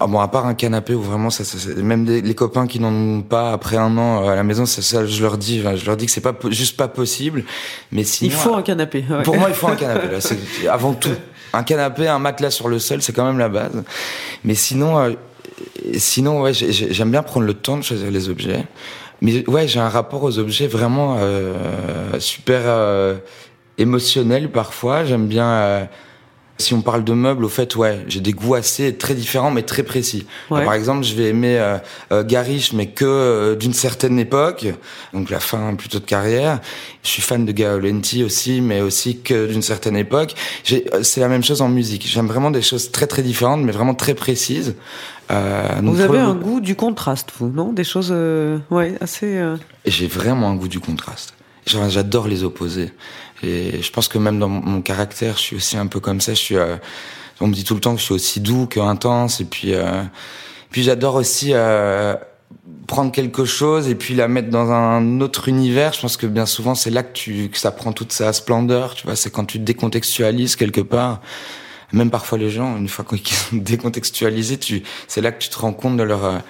Ah 0.02 0.06
bon, 0.06 0.18
à 0.18 0.28
part 0.28 0.46
un 0.46 0.54
canapé 0.54 0.94
où 0.94 1.02
vraiment 1.02 1.28
ça, 1.28 1.44
ça 1.44 1.56
même 1.76 2.06
des, 2.06 2.22
les 2.22 2.34
copains 2.34 2.66
qui 2.66 2.80
n'en 2.80 2.92
ont 2.92 3.20
pas 3.20 3.52
après 3.52 3.76
un 3.76 3.98
an 3.98 4.26
à 4.26 4.34
la 4.34 4.42
maison, 4.42 4.64
ça, 4.64 4.80
ça 4.80 5.04
je 5.04 5.22
leur 5.22 5.36
dis, 5.36 5.60
je 5.60 5.84
leur 5.84 5.96
dis 5.96 6.06
que 6.06 6.12
c'est 6.12 6.22
pas 6.22 6.34
juste 6.48 6.78
pas 6.78 6.88
possible. 6.88 7.44
Mais 7.92 8.02
sinon, 8.02 8.30
il 8.30 8.34
faut 8.34 8.54
un 8.54 8.62
canapé. 8.62 9.04
Ouais. 9.10 9.22
Pour 9.22 9.36
moi, 9.36 9.50
il 9.50 9.54
faut 9.54 9.68
un 9.68 9.76
canapé. 9.76 10.08
Là, 10.08 10.22
c'est 10.22 10.38
avant 10.66 10.94
tout 10.94 11.10
un 11.52 11.62
canapé, 11.62 12.08
un 12.08 12.18
matelas 12.18 12.50
sur 12.50 12.68
le 12.68 12.78
sol, 12.78 13.02
c'est 13.02 13.12
quand 13.12 13.24
même 13.24 13.38
la 13.38 13.48
base. 13.48 13.82
Mais 14.44 14.54
sinon, 14.54 14.98
euh, 14.98 15.12
sinon 15.96 16.42
ouais, 16.42 16.52
j'aime 16.54 17.10
bien 17.10 17.22
prendre 17.22 17.46
le 17.46 17.54
temps 17.54 17.76
de 17.76 17.82
choisir 17.82 18.10
les 18.10 18.28
objets. 18.28 18.64
Mais 19.20 19.46
ouais, 19.48 19.68
j'ai 19.68 19.80
un 19.80 19.88
rapport 19.88 20.22
aux 20.22 20.38
objets 20.38 20.66
vraiment 20.66 21.18
euh, 21.18 22.18
super 22.18 22.62
euh, 22.64 23.16
émotionnel 23.76 24.50
parfois. 24.50 25.04
J'aime 25.04 25.26
bien. 25.26 25.88
Si 26.60 26.74
on 26.74 26.82
parle 26.82 27.04
de 27.04 27.12
meubles, 27.14 27.44
au 27.44 27.48
fait, 27.48 27.74
ouais, 27.74 28.04
j'ai 28.06 28.20
des 28.20 28.32
goûts 28.32 28.54
assez 28.54 28.94
très 28.94 29.14
différents, 29.14 29.50
mais 29.50 29.62
très 29.62 29.82
précis. 29.82 30.26
Par 30.48 30.74
exemple, 30.74 31.04
je 31.04 31.14
vais 31.14 31.30
aimer 31.30 31.58
euh, 31.58 31.78
euh, 32.12 32.22
Garish, 32.22 32.72
mais 32.72 32.86
que 32.86 33.04
euh, 33.04 33.56
d'une 33.56 33.72
certaine 33.72 34.18
époque, 34.18 34.66
donc 35.14 35.30
la 35.30 35.40
fin 35.40 35.74
plutôt 35.74 35.98
de 35.98 36.04
carrière. 36.04 36.60
Je 37.02 37.08
suis 37.08 37.22
fan 37.22 37.46
de 37.46 37.52
Gaolenti 37.52 38.22
aussi, 38.22 38.60
mais 38.60 38.82
aussi 38.82 39.20
que 39.20 39.46
d'une 39.46 39.62
certaine 39.62 39.96
époque. 39.96 40.34
C'est 40.64 41.20
la 41.20 41.28
même 41.28 41.42
chose 41.42 41.62
en 41.62 41.68
musique. 41.68 42.06
J'aime 42.06 42.26
vraiment 42.26 42.50
des 42.50 42.62
choses 42.62 42.90
très 42.90 43.06
très 43.06 43.22
différentes, 43.22 43.62
mais 43.62 43.72
vraiment 43.72 43.94
très 43.94 44.14
précises. 44.14 44.74
vous 45.30 46.00
avez 46.00 46.18
un 46.18 46.34
goût 46.34 46.60
du 46.60 46.76
contraste, 46.76 47.32
vous, 47.38 47.48
non? 47.48 47.72
Des 47.72 47.84
choses, 47.84 48.14
ouais, 48.70 48.94
assez. 49.00 49.42
J'ai 49.86 50.06
vraiment 50.06 50.50
un 50.50 50.56
goût 50.56 50.68
du 50.68 50.80
contraste. 50.80 51.34
J'adore 51.66 52.26
les 52.26 52.44
opposés. 52.44 52.92
Et 53.42 53.82
je 53.82 53.90
pense 53.90 54.08
que 54.08 54.18
même 54.18 54.38
dans 54.38 54.48
mon 54.48 54.82
caractère, 54.82 55.36
je 55.36 55.42
suis 55.42 55.56
aussi 55.56 55.76
un 55.76 55.86
peu 55.86 56.00
comme 56.00 56.20
ça. 56.20 56.34
Je 56.34 56.38
suis, 56.38 56.56
euh, 56.56 56.76
on 57.40 57.46
me 57.46 57.54
dit 57.54 57.64
tout 57.64 57.74
le 57.74 57.80
temps 57.80 57.94
que 57.94 58.00
je 58.00 58.04
suis 58.04 58.14
aussi 58.14 58.40
doux 58.40 58.66
que 58.66 58.80
intense. 58.80 59.40
Et 59.40 59.44
puis, 59.44 59.74
euh, 59.74 60.02
puis 60.70 60.82
j'adore 60.82 61.14
aussi 61.14 61.50
euh, 61.52 62.14
prendre 62.86 63.12
quelque 63.12 63.44
chose 63.44 63.88
et 63.88 63.94
puis 63.94 64.14
la 64.14 64.28
mettre 64.28 64.50
dans 64.50 64.70
un 64.70 65.20
autre 65.20 65.48
univers. 65.48 65.92
Je 65.94 66.02
pense 66.02 66.16
que 66.16 66.26
bien 66.26 66.46
souvent, 66.46 66.74
c'est 66.74 66.90
là 66.90 67.02
que, 67.02 67.12
tu, 67.12 67.48
que 67.48 67.58
ça 67.58 67.70
prend 67.70 67.92
toute 67.92 68.12
sa 68.12 68.32
splendeur. 68.32 68.94
Tu 68.94 69.06
vois, 69.06 69.16
c'est 69.16 69.30
quand 69.30 69.46
tu 69.46 69.58
décontextualises 69.58 70.56
quelque 70.56 70.82
part. 70.82 71.20
Même 71.92 72.10
parfois 72.10 72.38
les 72.38 72.50
gens, 72.50 72.76
une 72.76 72.88
fois 72.88 73.04
qu'ils 73.04 73.26
sont 73.34 73.46
décontextualisés, 73.56 74.58
tu, 74.58 74.82
c'est 75.08 75.20
là 75.20 75.32
que 75.32 75.42
tu 75.42 75.48
te 75.48 75.58
rends 75.58 75.72
compte 75.72 75.96
de 75.96 76.04
leur, 76.04 76.40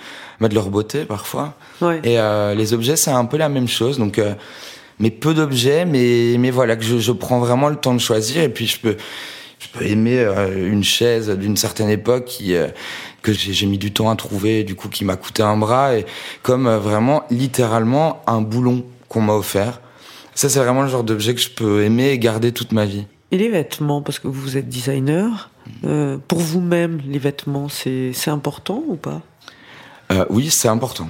bah, 0.41 0.49
de 0.49 0.55
leur 0.55 0.69
beauté 0.71 1.05
parfois. 1.05 1.55
Ouais. 1.81 2.01
Et 2.05 2.19
les 2.57 2.75
objets, 2.75 2.97
c'est 2.97 3.13
un 3.13 3.25
peu 3.25 3.39
la 3.39 3.49
même 3.49 3.69
chose. 3.69 3.97
Donc 3.97 4.21
mais 5.01 5.11
peu 5.11 5.35
d'objets, 5.35 5.85
mais 5.85 6.37
mais 6.39 6.51
voilà 6.51 6.77
que 6.77 6.85
je, 6.85 6.99
je, 6.99 7.13
prends 7.13 7.41
vraiment 7.41 7.69
le 7.69 7.77
temps 7.77 7.95
de 7.95 7.99
choisir 7.99 8.43
et 8.43 8.49
puis 8.49 8.67
je 8.67 8.79
peux 8.79 8.97
je 9.59 9.67
peux 9.73 9.85
aimer 9.85 10.21
euh, 10.21 10.71
une 10.71 10.85
chaise 10.85 11.29
d'une 11.31 11.57
certaine 11.57 11.91
époque 11.91 12.27
qui 12.27 12.55
euh, 12.55 12.69
que 13.23 13.33
j'ai 13.33 13.67
mis 13.67 13.79
du 13.79 13.93
temps 13.93 14.09
à 14.11 14.17
trouver, 14.17 14.63
du 14.63 14.77
coup 14.77 14.89
qui 14.89 15.05
m'a 15.05 15.17
coûté 15.17 15.43
un 15.43 15.57
bras 15.57 15.97
et 15.97 16.07
comme 16.43 16.67
euh, 16.67 16.79
vraiment 16.79 17.25
littéralement 17.31 18.23
un 18.29 18.41
boulon 18.41 18.85
qu'on 19.09 19.23
m'a 19.23 19.35
offert. 19.35 19.81
Ça 20.35 20.49
c'est 20.49 20.61
vraiment 20.61 20.83
le 20.83 20.89
genre 20.89 21.05
d'objet 21.05 21.35
que 21.35 21.41
je 21.41 21.51
peux 21.51 21.83
aimer 21.83 22.11
et 22.11 22.19
garder 22.19 22.53
toute 22.53 22.73
ma 22.73 22.85
vie. 22.85 23.07
Et 23.33 23.39
les 23.39 23.49
vêtements, 23.49 24.03
parce 24.03 24.19
que 24.19 24.27
vous 24.27 24.57
êtes 24.57 24.69
designer, 24.69 25.51
euh, 25.85 26.19
pour 26.27 26.41
vous-même, 26.41 27.01
les 27.07 27.19
vêtements, 27.19 27.69
c'est 27.69 28.13
important 28.29 28.83
ou 28.89 28.97
pas? 28.97 29.23
Euh, 30.11 30.25
Oui, 30.31 30.51
c'est 30.51 30.69
important. 30.69 31.09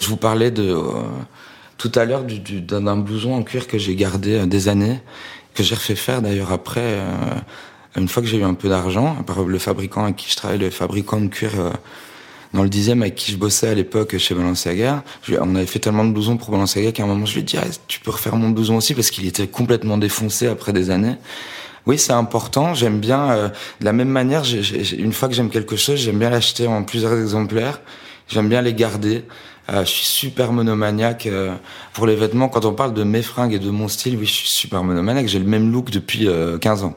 Je 0.00 0.08
vous 0.08 0.16
parlais 0.16 0.50
de 0.50 0.76
tout 1.78 1.92
à 1.94 2.04
l'heure 2.04 2.24
d'un 2.24 2.96
blouson 2.96 3.34
en 3.34 3.42
cuir 3.42 3.66
que 3.66 3.78
j'ai 3.78 3.94
gardé 3.94 4.34
euh, 4.34 4.46
des 4.46 4.68
années, 4.68 5.00
que 5.54 5.62
j'ai 5.62 5.74
refait 5.74 5.94
faire 5.94 6.22
d'ailleurs 6.22 6.52
après, 6.52 6.80
euh, 6.80 7.04
une 7.96 8.08
fois 8.08 8.22
que 8.22 8.28
j'ai 8.28 8.38
eu 8.38 8.44
un 8.44 8.54
peu 8.54 8.68
d'argent, 8.68 9.16
par 9.26 9.42
le 9.44 9.58
fabricant 9.58 10.04
avec 10.04 10.16
qui 10.16 10.30
je 10.30 10.36
travaille, 10.36 10.58
le 10.58 10.70
fabricant 10.70 11.20
de 11.20 11.28
cuir 11.28 11.50
euh, 11.58 11.70
dans 12.54 12.62
le 12.62 12.68
dixième 12.68 13.02
avec 13.02 13.14
qui 13.14 13.32
je 13.32 13.36
bossais 13.36 13.68
à 13.68 13.74
l'époque 13.74 14.16
chez 14.16 14.34
Balenciaga. 14.34 15.04
On 15.40 15.54
avait 15.54 15.66
fait 15.66 15.78
tellement 15.78 16.04
de 16.04 16.12
blousons 16.12 16.36
pour 16.36 16.50
Balenciaga 16.50 16.92
qu'à 16.92 17.02
un 17.02 17.06
moment 17.06 17.26
je 17.26 17.34
lui 17.34 17.40
ai 17.40 17.44
dit 17.44 17.58
ah, 17.58 17.66
tu 17.88 18.00
peux 18.00 18.10
refaire 18.10 18.36
mon 18.36 18.50
blouson 18.50 18.76
aussi 18.76 18.94
parce 18.94 19.10
qu'il 19.10 19.26
était 19.26 19.48
complètement 19.48 19.98
défoncé 19.98 20.46
après 20.46 20.72
des 20.72 20.90
années. 20.90 21.16
Oui, 21.84 21.98
c'est 21.98 22.12
important. 22.12 22.74
J'aime 22.74 22.98
bien 22.98 23.52
de 23.80 23.84
la 23.84 23.92
même 23.92 24.08
manière. 24.08 24.42
une 24.98 25.12
fois 25.12 25.28
que 25.28 25.34
j'aime 25.34 25.50
quelque 25.50 25.76
chose, 25.76 26.00
j'aime 26.00 26.18
bien 26.18 26.30
l'acheter 26.30 26.66
en 26.66 26.82
plusieurs 26.82 27.16
exemplaires. 27.16 27.80
J'aime 28.28 28.48
bien 28.48 28.60
les 28.60 28.74
garder. 28.74 29.24
Euh, 29.68 29.84
je 29.84 29.90
suis 29.90 30.06
super 30.06 30.52
monomaniaque 30.52 31.26
euh, 31.26 31.54
pour 31.92 32.06
les 32.06 32.14
vêtements. 32.14 32.48
Quand 32.48 32.64
on 32.64 32.72
parle 32.72 32.94
de 32.94 33.02
mes 33.02 33.22
fringues 33.22 33.54
et 33.54 33.58
de 33.58 33.70
mon 33.70 33.88
style, 33.88 34.16
oui, 34.16 34.26
je 34.26 34.32
suis 34.32 34.48
super 34.48 34.84
monomaniaque. 34.84 35.26
J'ai 35.26 35.40
le 35.40 35.46
même 35.46 35.72
look 35.72 35.90
depuis 35.90 36.28
15 36.60 36.82
euh, 36.82 36.86
ans. 36.86 36.96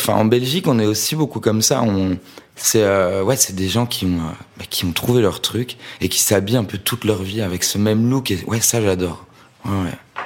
Enfin, 0.00 0.14
en 0.14 0.24
Belgique, 0.24 0.66
on 0.66 0.78
est 0.78 0.86
aussi 0.86 1.14
beaucoup 1.14 1.40
comme 1.40 1.62
ça. 1.62 1.82
On, 1.82 2.18
c'est 2.56 2.84
ouais, 3.22 3.36
c'est 3.36 3.54
des 3.54 3.68
gens 3.68 3.86
qui 3.86 4.06
ont 4.06 4.18
bah, 4.58 4.64
qui 4.68 4.84
ont 4.84 4.92
trouvé 4.92 5.22
leur 5.22 5.40
truc 5.40 5.76
et 6.00 6.08
qui 6.08 6.20
s'habillent 6.20 6.56
un 6.56 6.64
peu 6.64 6.78
toute 6.78 7.04
leur 7.04 7.22
vie 7.22 7.40
avec 7.42 7.64
ce 7.64 7.78
même 7.78 8.10
look. 8.10 8.30
Et 8.30 8.44
ouais, 8.46 8.60
ça, 8.60 8.80
j'adore. 8.80 9.26
Ouais, 9.64 9.72
ouais. 9.72 10.22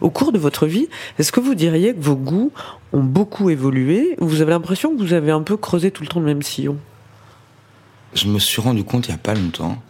Au 0.00 0.10
cours 0.10 0.32
de 0.32 0.38
votre 0.38 0.66
vie, 0.66 0.88
est-ce 1.18 1.30
que 1.30 1.40
vous 1.40 1.54
diriez 1.54 1.94
que 1.94 2.00
vos 2.00 2.16
goûts 2.16 2.52
ont 2.92 3.02
beaucoup 3.02 3.50
évolué 3.50 4.16
ou 4.20 4.26
vous 4.26 4.40
avez 4.40 4.50
l'impression 4.50 4.94
que 4.94 5.00
vous 5.00 5.12
avez 5.12 5.30
un 5.30 5.42
peu 5.42 5.56
creusé 5.56 5.90
tout 5.90 6.02
le 6.02 6.08
temps 6.08 6.20
le 6.20 6.26
même 6.26 6.42
sillon? 6.42 6.76
Je 8.14 8.26
me 8.26 8.38
suis 8.38 8.60
rendu 8.60 8.84
compte 8.84 9.08
il 9.08 9.12
y 9.12 9.14
a 9.14 9.18
pas 9.18 9.34
longtemps 9.34 9.80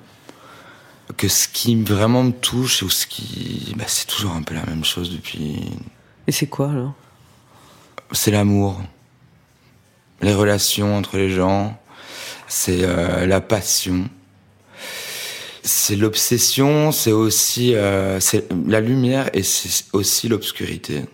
que 1.17 1.29
ce 1.29 1.49
qui 1.49 1.77
vraiment 1.83 2.25
me 2.25 2.33
touche 2.33 2.83
ou 2.83 2.91
ce 2.91 3.07
qui, 3.07 3.75
bah, 3.77 3.85
c'est 3.87 4.07
toujours 4.07 4.33
un 4.33 4.43
peu 4.43 4.55
la 4.55 4.65
même 4.67 4.85
chose 4.85 5.11
depuis. 5.11 5.61
Et 6.27 6.33
c'est 6.33 6.47
quoi 6.47 6.71
alors? 6.71 6.95
C'est 8.13 8.31
l'amour, 8.31 8.81
les 10.21 10.35
relations 10.35 10.97
entre 10.97 11.17
les 11.17 11.31
gens, 11.31 11.79
c'est 12.47 12.81
euh, 12.83 13.27
la 13.27 13.41
passion, 13.41 14.09
c'est 15.63 15.97
l'obsession, 15.97 16.93
c'est 16.93 17.13
aussi 17.13 17.75
euh, 17.75 18.21
c'est 18.21 18.49
la 18.67 18.81
lumière 18.81 19.31
et 19.33 19.43
c'est 19.43 19.87
aussi 19.93 20.29
l'obscurité. 20.29 21.05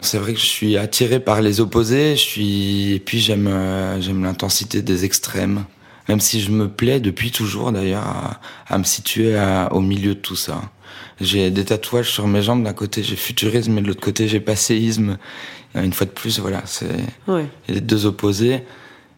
C'est 0.00 0.18
vrai 0.18 0.32
que 0.32 0.40
je 0.40 0.46
suis 0.46 0.78
attiré 0.78 1.18
par 1.18 1.42
les 1.42 1.60
opposés, 1.60 2.14
je 2.16 2.22
suis 2.22 2.92
et 2.94 3.00
puis 3.00 3.18
j'aime 3.18 3.48
euh, 3.48 4.00
j'aime 4.00 4.22
l'intensité 4.22 4.80
des 4.80 5.04
extrêmes 5.04 5.64
même 6.08 6.20
si 6.20 6.40
je 6.40 6.50
me 6.50 6.68
plais 6.68 7.00
depuis 7.00 7.30
toujours 7.30 7.72
d'ailleurs 7.72 8.04
à, 8.04 8.40
à, 8.66 8.78
me 8.78 8.84
situer 8.84 9.36
à, 9.36 9.72
au 9.72 9.80
milieu 9.80 10.14
de 10.14 10.20
tout 10.20 10.36
ça. 10.36 10.62
J'ai 11.20 11.50
des 11.50 11.64
tatouages 11.64 12.10
sur 12.10 12.26
mes 12.26 12.42
jambes, 12.42 12.64
d'un 12.64 12.72
côté 12.72 13.02
j'ai 13.02 13.16
futurisme 13.16 13.76
et 13.78 13.80
de 13.82 13.86
l'autre 13.86 14.00
côté 14.00 14.28
j'ai 14.28 14.40
passéisme. 14.40 15.18
Une 15.74 15.92
fois 15.92 16.06
de 16.06 16.12
plus, 16.12 16.38
voilà, 16.40 16.62
c'est 16.64 16.86
les 17.68 17.80
deux 17.80 18.06
opposés. 18.06 18.64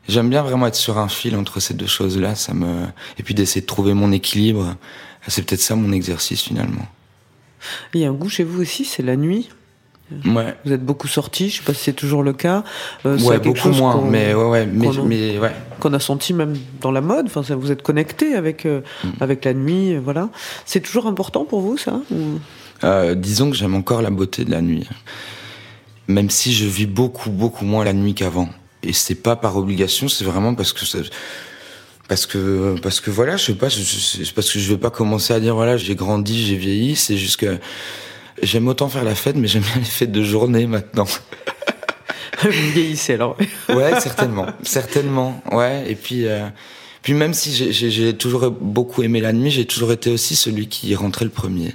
J'aime 0.09 0.29
bien 0.29 0.42
vraiment 0.42 0.66
être 0.66 0.74
sur 0.74 0.98
un 0.98 1.09
fil 1.09 1.37
entre 1.37 1.61
ces 1.61 1.74
deux 1.74 1.87
choses-là, 1.87 2.35
ça 2.35 2.55
me 2.55 2.87
et 3.18 3.22
puis 3.22 3.35
d'essayer 3.35 3.61
de 3.61 3.66
trouver 3.66 3.94
mon 3.94 4.11
équilibre. 4.12 4.76
C'est 5.29 5.42
peut-être 5.42 5.61
ça 5.61 5.76
mon 5.76 5.92
exercice 5.92 6.42
finalement. 6.42 6.87
Il 7.94 8.00
y 8.00 8.05
a 8.05 8.09
un 8.09 8.14
goût 8.14 8.29
chez 8.29 8.42
vous 8.42 8.62
aussi, 8.62 8.85
c'est 8.85 9.03
la 9.03 9.16
nuit? 9.16 9.48
Ouais. 10.27 10.57
Vous 10.64 10.73
êtes 10.73 10.85
beaucoup 10.85 11.07
sortis, 11.07 11.51
je 11.51 11.59
sais 11.59 11.62
pas 11.62 11.73
si 11.73 11.85
c'est 11.85 11.92
toujours 11.92 12.23
le 12.23 12.33
cas. 12.33 12.64
Euh, 13.07 13.18
ouais, 13.20 13.38
beaucoup 13.38 13.68
moins, 13.68 14.03
mais 14.03 14.35
ouais, 14.35 14.44
ouais, 14.44 14.66
mais, 14.66 14.87
qu'on, 14.88 15.05
mais 15.05 15.38
ouais. 15.38 15.53
Qu'on 15.79 15.92
a 15.92 16.01
senti 16.01 16.35
même 16.35 16.57
dans 16.81 16.90
la 16.90 17.01
mode. 17.01 17.27
Enfin, 17.27 17.42
ça, 17.42 17.55
vous 17.55 17.70
êtes 17.70 17.83
connecté 17.83 18.35
avec 18.35 18.66
euh, 18.66 18.81
mm. 19.05 19.09
avec 19.20 19.44
la 19.44 19.55
nuit, 19.55 19.94
euh, 19.94 20.01
voilà. 20.03 20.29
C'est 20.64 20.81
toujours 20.81 21.07
important 21.07 21.44
pour 21.44 21.61
vous, 21.61 21.79
ça 21.79 22.01
euh, 22.83 23.14
Disons 23.14 23.51
que 23.51 23.57
j'aime 23.57 23.75
encore 23.75 24.03
la 24.03 24.11
beauté 24.11 24.44
de 24.44 24.51
la 24.51 24.61
nuit, 24.61 24.88
même 26.09 26.31
si 26.31 26.53
je 26.53 26.66
vis 26.66 26.87
beaucoup 26.87 27.31
beaucoup 27.31 27.64
moins 27.64 27.85
la 27.85 27.92
nuit 27.92 28.14
qu'avant. 28.14 28.49
Et 28.83 28.92
c'est 28.92 29.14
pas 29.14 29.37
par 29.37 29.57
obligation, 29.57 30.09
c'est 30.09 30.25
vraiment 30.25 30.55
parce 30.55 30.73
que 30.73 30.85
ça, 30.87 30.99
parce 32.09 32.27
que 32.27 32.75
parce 32.83 32.99
que 33.01 33.12
voilà, 33.12 33.37
je 33.37 33.44
sais 33.44 33.55
pas, 33.55 33.68
parce 34.35 34.53
que 34.53 34.59
je 34.59 34.73
vais 34.73 34.79
pas 34.79 34.90
commencer 34.90 35.33
à 35.35 35.38
dire 35.38 35.55
voilà, 35.55 35.77
j'ai 35.77 35.94
grandi, 35.94 36.44
j'ai 36.44 36.57
vieilli. 36.57 36.96
C'est 36.96 37.16
juste 37.16 37.37
que 37.37 37.59
J'aime 38.42 38.68
autant 38.68 38.88
faire 38.88 39.05
la 39.05 39.14
fête, 39.14 39.37
mais 39.37 39.48
j'aime 39.48 39.62
bien 39.62 39.76
les 39.76 39.85
fêtes 39.85 40.12
de 40.12 40.22
journée 40.22 40.66
maintenant. 40.66 41.07
Vous 42.42 42.50
vieillissez 42.72 43.14
alors. 43.14 43.37
ouais, 43.68 44.00
certainement, 44.00 44.46
certainement. 44.62 45.42
Ouais, 45.53 45.85
et 45.90 45.94
puis, 45.94 46.26
euh, 46.26 46.48
puis 47.03 47.12
même 47.12 47.35
si 47.35 47.72
j'ai 47.72 48.16
toujours 48.16 48.50
beaucoup 48.50 49.03
aimé 49.03 49.20
la 49.20 49.33
nuit, 49.33 49.50
j'ai 49.50 49.66
toujours 49.66 49.92
été 49.92 50.11
aussi 50.11 50.37
celui 50.37 50.68
qui 50.68 50.94
rentrait 50.94 51.26
le 51.26 51.31
premier. 51.31 51.74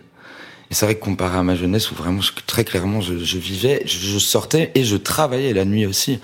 Et 0.72 0.74
c'est 0.74 0.86
vrai 0.86 0.96
que 0.96 1.04
comparé 1.04 1.38
à 1.38 1.44
ma 1.44 1.56
jeunesse 1.56 1.92
où 1.92 1.96
vraiment 1.96 2.22
très 2.48 2.64
clairement 2.64 3.00
je, 3.00 3.20
je 3.20 3.38
vivais, 3.38 3.84
je, 3.86 4.00
je, 4.00 4.18
sortais 4.18 4.72
et 4.74 4.84
je 4.84 4.98
travaillais 4.98 5.54
la 5.54 5.64
nuit 5.64 5.86
aussi 5.86 6.20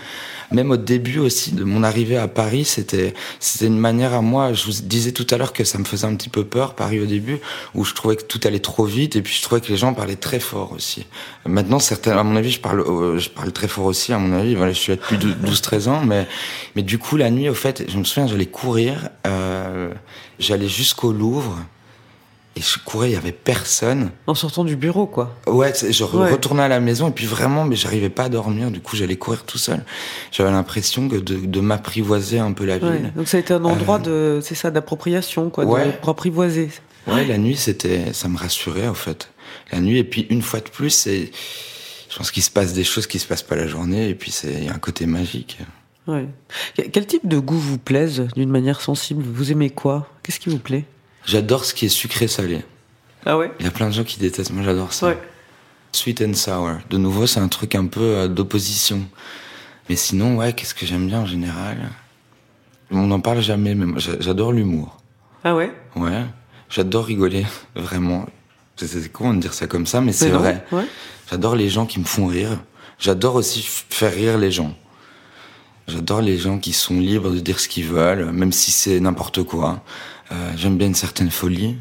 même 0.51 0.71
au 0.71 0.77
début 0.77 1.19
aussi 1.19 1.53
de 1.53 1.63
mon 1.63 1.83
arrivée 1.83 2.17
à 2.17 2.27
Paris, 2.27 2.65
c'était 2.65 3.13
c'était 3.39 3.67
une 3.67 3.77
manière 3.77 4.13
à 4.13 4.21
moi. 4.21 4.53
Je 4.53 4.65
vous 4.65 4.81
disais 4.83 5.11
tout 5.11 5.27
à 5.29 5.37
l'heure 5.37 5.53
que 5.53 5.63
ça 5.63 5.77
me 5.77 5.83
faisait 5.83 6.07
un 6.07 6.15
petit 6.15 6.29
peu 6.29 6.43
peur 6.43 6.75
Paris 6.75 6.99
au 6.99 7.05
début, 7.05 7.39
où 7.75 7.83
je 7.83 7.93
trouvais 7.93 8.15
que 8.15 8.23
tout 8.23 8.39
allait 8.43 8.59
trop 8.59 8.85
vite 8.85 9.15
et 9.15 9.21
puis 9.21 9.33
je 9.33 9.41
trouvais 9.41 9.61
que 9.61 9.67
les 9.67 9.77
gens 9.77 9.93
parlaient 9.93 10.15
très 10.15 10.39
fort 10.39 10.73
aussi. 10.73 11.05
Maintenant, 11.45 11.79
certains, 11.79 12.17
à 12.17 12.23
mon 12.23 12.35
avis, 12.35 12.51
je 12.51 12.59
parle 12.59 12.81
euh, 12.81 13.17
je 13.17 13.29
parle 13.29 13.51
très 13.51 13.67
fort 13.67 13.85
aussi. 13.85 14.13
À 14.13 14.17
mon 14.17 14.37
avis, 14.37 14.55
voilà, 14.55 14.73
je 14.73 14.79
suis 14.79 14.91
là 14.91 14.97
depuis 14.97 15.17
12-13 15.17 15.89
ans, 15.89 16.01
mais 16.05 16.27
mais 16.75 16.83
du 16.83 16.97
coup 16.97 17.17
la 17.17 17.29
nuit, 17.29 17.49
au 17.49 17.53
fait, 17.53 17.85
je 17.89 17.97
me 17.97 18.03
souviens, 18.03 18.27
j'allais 18.27 18.45
courir, 18.45 19.09
euh, 19.27 19.91
j'allais 20.39 20.67
jusqu'au 20.69 21.11
Louvre. 21.11 21.57
Et 22.57 22.61
je 22.61 22.79
courais, 22.83 23.09
il 23.09 23.13
y 23.13 23.17
avait 23.17 23.31
personne. 23.31 24.11
En 24.27 24.35
sortant 24.35 24.65
du 24.65 24.75
bureau, 24.75 25.05
quoi. 25.05 25.37
Ouais, 25.47 25.71
je 25.73 26.03
retournais 26.03 26.63
à 26.63 26.67
la 26.67 26.81
maison 26.81 27.07
et 27.07 27.11
puis 27.11 27.25
vraiment, 27.25 27.63
mais 27.63 27.77
j'arrivais 27.77 28.09
pas 28.09 28.23
à 28.23 28.29
dormir. 28.29 28.71
Du 28.71 28.81
coup, 28.81 28.97
j'allais 28.97 29.15
courir 29.15 29.43
tout 29.43 29.57
seul. 29.57 29.85
J'avais 30.31 30.51
l'impression 30.51 31.05
de, 31.05 31.19
de 31.19 31.59
m'apprivoiser 31.61 32.39
un 32.39 32.51
peu 32.51 32.65
la 32.65 32.77
ville. 32.77 33.13
Donc 33.15 33.29
ça 33.29 33.37
a 33.37 33.39
été 33.39 33.53
un 33.53 33.63
endroit 33.63 34.01
euh, 34.07 34.37
de, 34.37 34.41
c'est 34.41 34.55
ça, 34.55 34.69
d'appropriation, 34.69 35.49
quoi, 35.49 35.63
ouais. 35.63 35.97
d'apprivoiser. 36.05 36.69
Ouais, 37.07 37.25
la 37.25 37.37
nuit, 37.37 37.55
c'était, 37.55 38.13
ça 38.13 38.27
me 38.27 38.37
rassurait 38.37 38.87
en 38.87 38.93
fait. 38.93 39.31
La 39.71 39.79
nuit 39.79 39.97
et 39.97 40.03
puis 40.03 40.27
une 40.29 40.41
fois 40.41 40.59
de 40.59 40.69
plus, 40.69 40.89
c'est, 40.89 41.31
je 42.09 42.17
pense 42.17 42.31
qu'il 42.31 42.43
se 42.43 42.51
passe 42.51 42.73
des 42.73 42.83
choses 42.83 43.07
qui 43.07 43.19
se 43.19 43.25
passent 43.25 43.43
pas 43.43 43.55
la 43.55 43.67
journée 43.67 44.09
et 44.09 44.15
puis 44.15 44.31
c'est, 44.31 44.67
un 44.67 44.77
côté 44.77 45.05
magique. 45.05 45.57
Ouais. 46.07 46.27
Quel 46.91 47.05
type 47.05 47.27
de 47.27 47.39
goût 47.39 47.57
vous 47.57 47.77
plaise 47.77 48.27
d'une 48.35 48.49
manière 48.49 48.81
sensible? 48.81 49.23
Vous 49.23 49.51
aimez 49.51 49.69
quoi? 49.69 50.07
Qu'est-ce 50.23 50.39
qui 50.39 50.49
vous 50.49 50.59
plaît? 50.59 50.85
J'adore 51.25 51.65
ce 51.65 51.73
qui 51.73 51.85
est 51.85 51.89
sucré-salé. 51.89 52.63
Ah 53.25 53.37
ouais? 53.37 53.51
Il 53.59 53.65
y 53.65 53.67
a 53.67 53.71
plein 53.71 53.87
de 53.87 53.93
gens 53.93 54.03
qui 54.03 54.19
détestent, 54.19 54.51
moi 54.51 54.63
j'adore 54.63 54.93
ça. 54.93 55.07
Ouais. 55.09 55.17
Sweet 55.91 56.21
and 56.21 56.33
sour. 56.33 56.77
De 56.89 56.97
nouveau, 56.97 57.27
c'est 57.27 57.39
un 57.39 57.47
truc 57.47 57.75
un 57.75 57.85
peu 57.85 58.01
euh, 58.01 58.27
d'opposition. 58.27 59.01
Mais 59.89 59.95
sinon, 59.95 60.37
ouais, 60.37 60.53
qu'est-ce 60.53 60.73
que 60.73 60.85
j'aime 60.85 61.07
bien 61.07 61.19
en 61.21 61.25
général? 61.25 61.77
On 62.91 63.07
n'en 63.07 63.19
parle 63.19 63.41
jamais, 63.41 63.75
mais 63.75 63.85
moi, 63.85 63.99
j'a- 63.99 64.19
j'adore 64.19 64.51
l'humour. 64.53 64.97
Ah 65.43 65.55
ouais? 65.55 65.71
Ouais, 65.95 66.23
j'adore 66.69 67.05
rigoler, 67.05 67.45
vraiment. 67.75 68.25
C'est- 68.77 68.87
C'est 68.87 69.09
con 69.11 69.33
de 69.33 69.39
dire 69.39 69.53
ça 69.53 69.67
comme 69.67 69.85
ça, 69.85 70.01
mais 70.01 70.13
c'est 70.13 70.27
Mais 70.27 70.31
non, 70.33 70.39
vrai. 70.39 70.65
ouais. 70.71 70.85
J'adore 71.29 71.55
les 71.55 71.69
gens 71.69 71.85
qui 71.85 71.99
me 71.99 72.05
font 72.05 72.25
rire. 72.25 72.57
J'adore 72.97 73.35
aussi 73.35 73.61
faire 73.89 74.13
rire 74.13 74.37
les 74.37 74.51
gens. 74.51 74.75
J'adore 75.87 76.21
les 76.21 76.37
gens 76.37 76.57
qui 76.59 76.73
sont 76.73 76.99
libres 76.99 77.31
de 77.31 77.39
dire 77.39 77.59
ce 77.59 77.67
qu'ils 77.67 77.85
veulent, 77.85 78.31
même 78.31 78.51
si 78.51 78.71
c'est 78.71 78.99
n'importe 78.99 79.43
quoi. 79.43 79.83
Euh, 80.31 80.51
J'aime 80.55 80.77
bien 80.77 80.87
une 80.87 80.95
certaine 80.95 81.31
folie. 81.31 81.75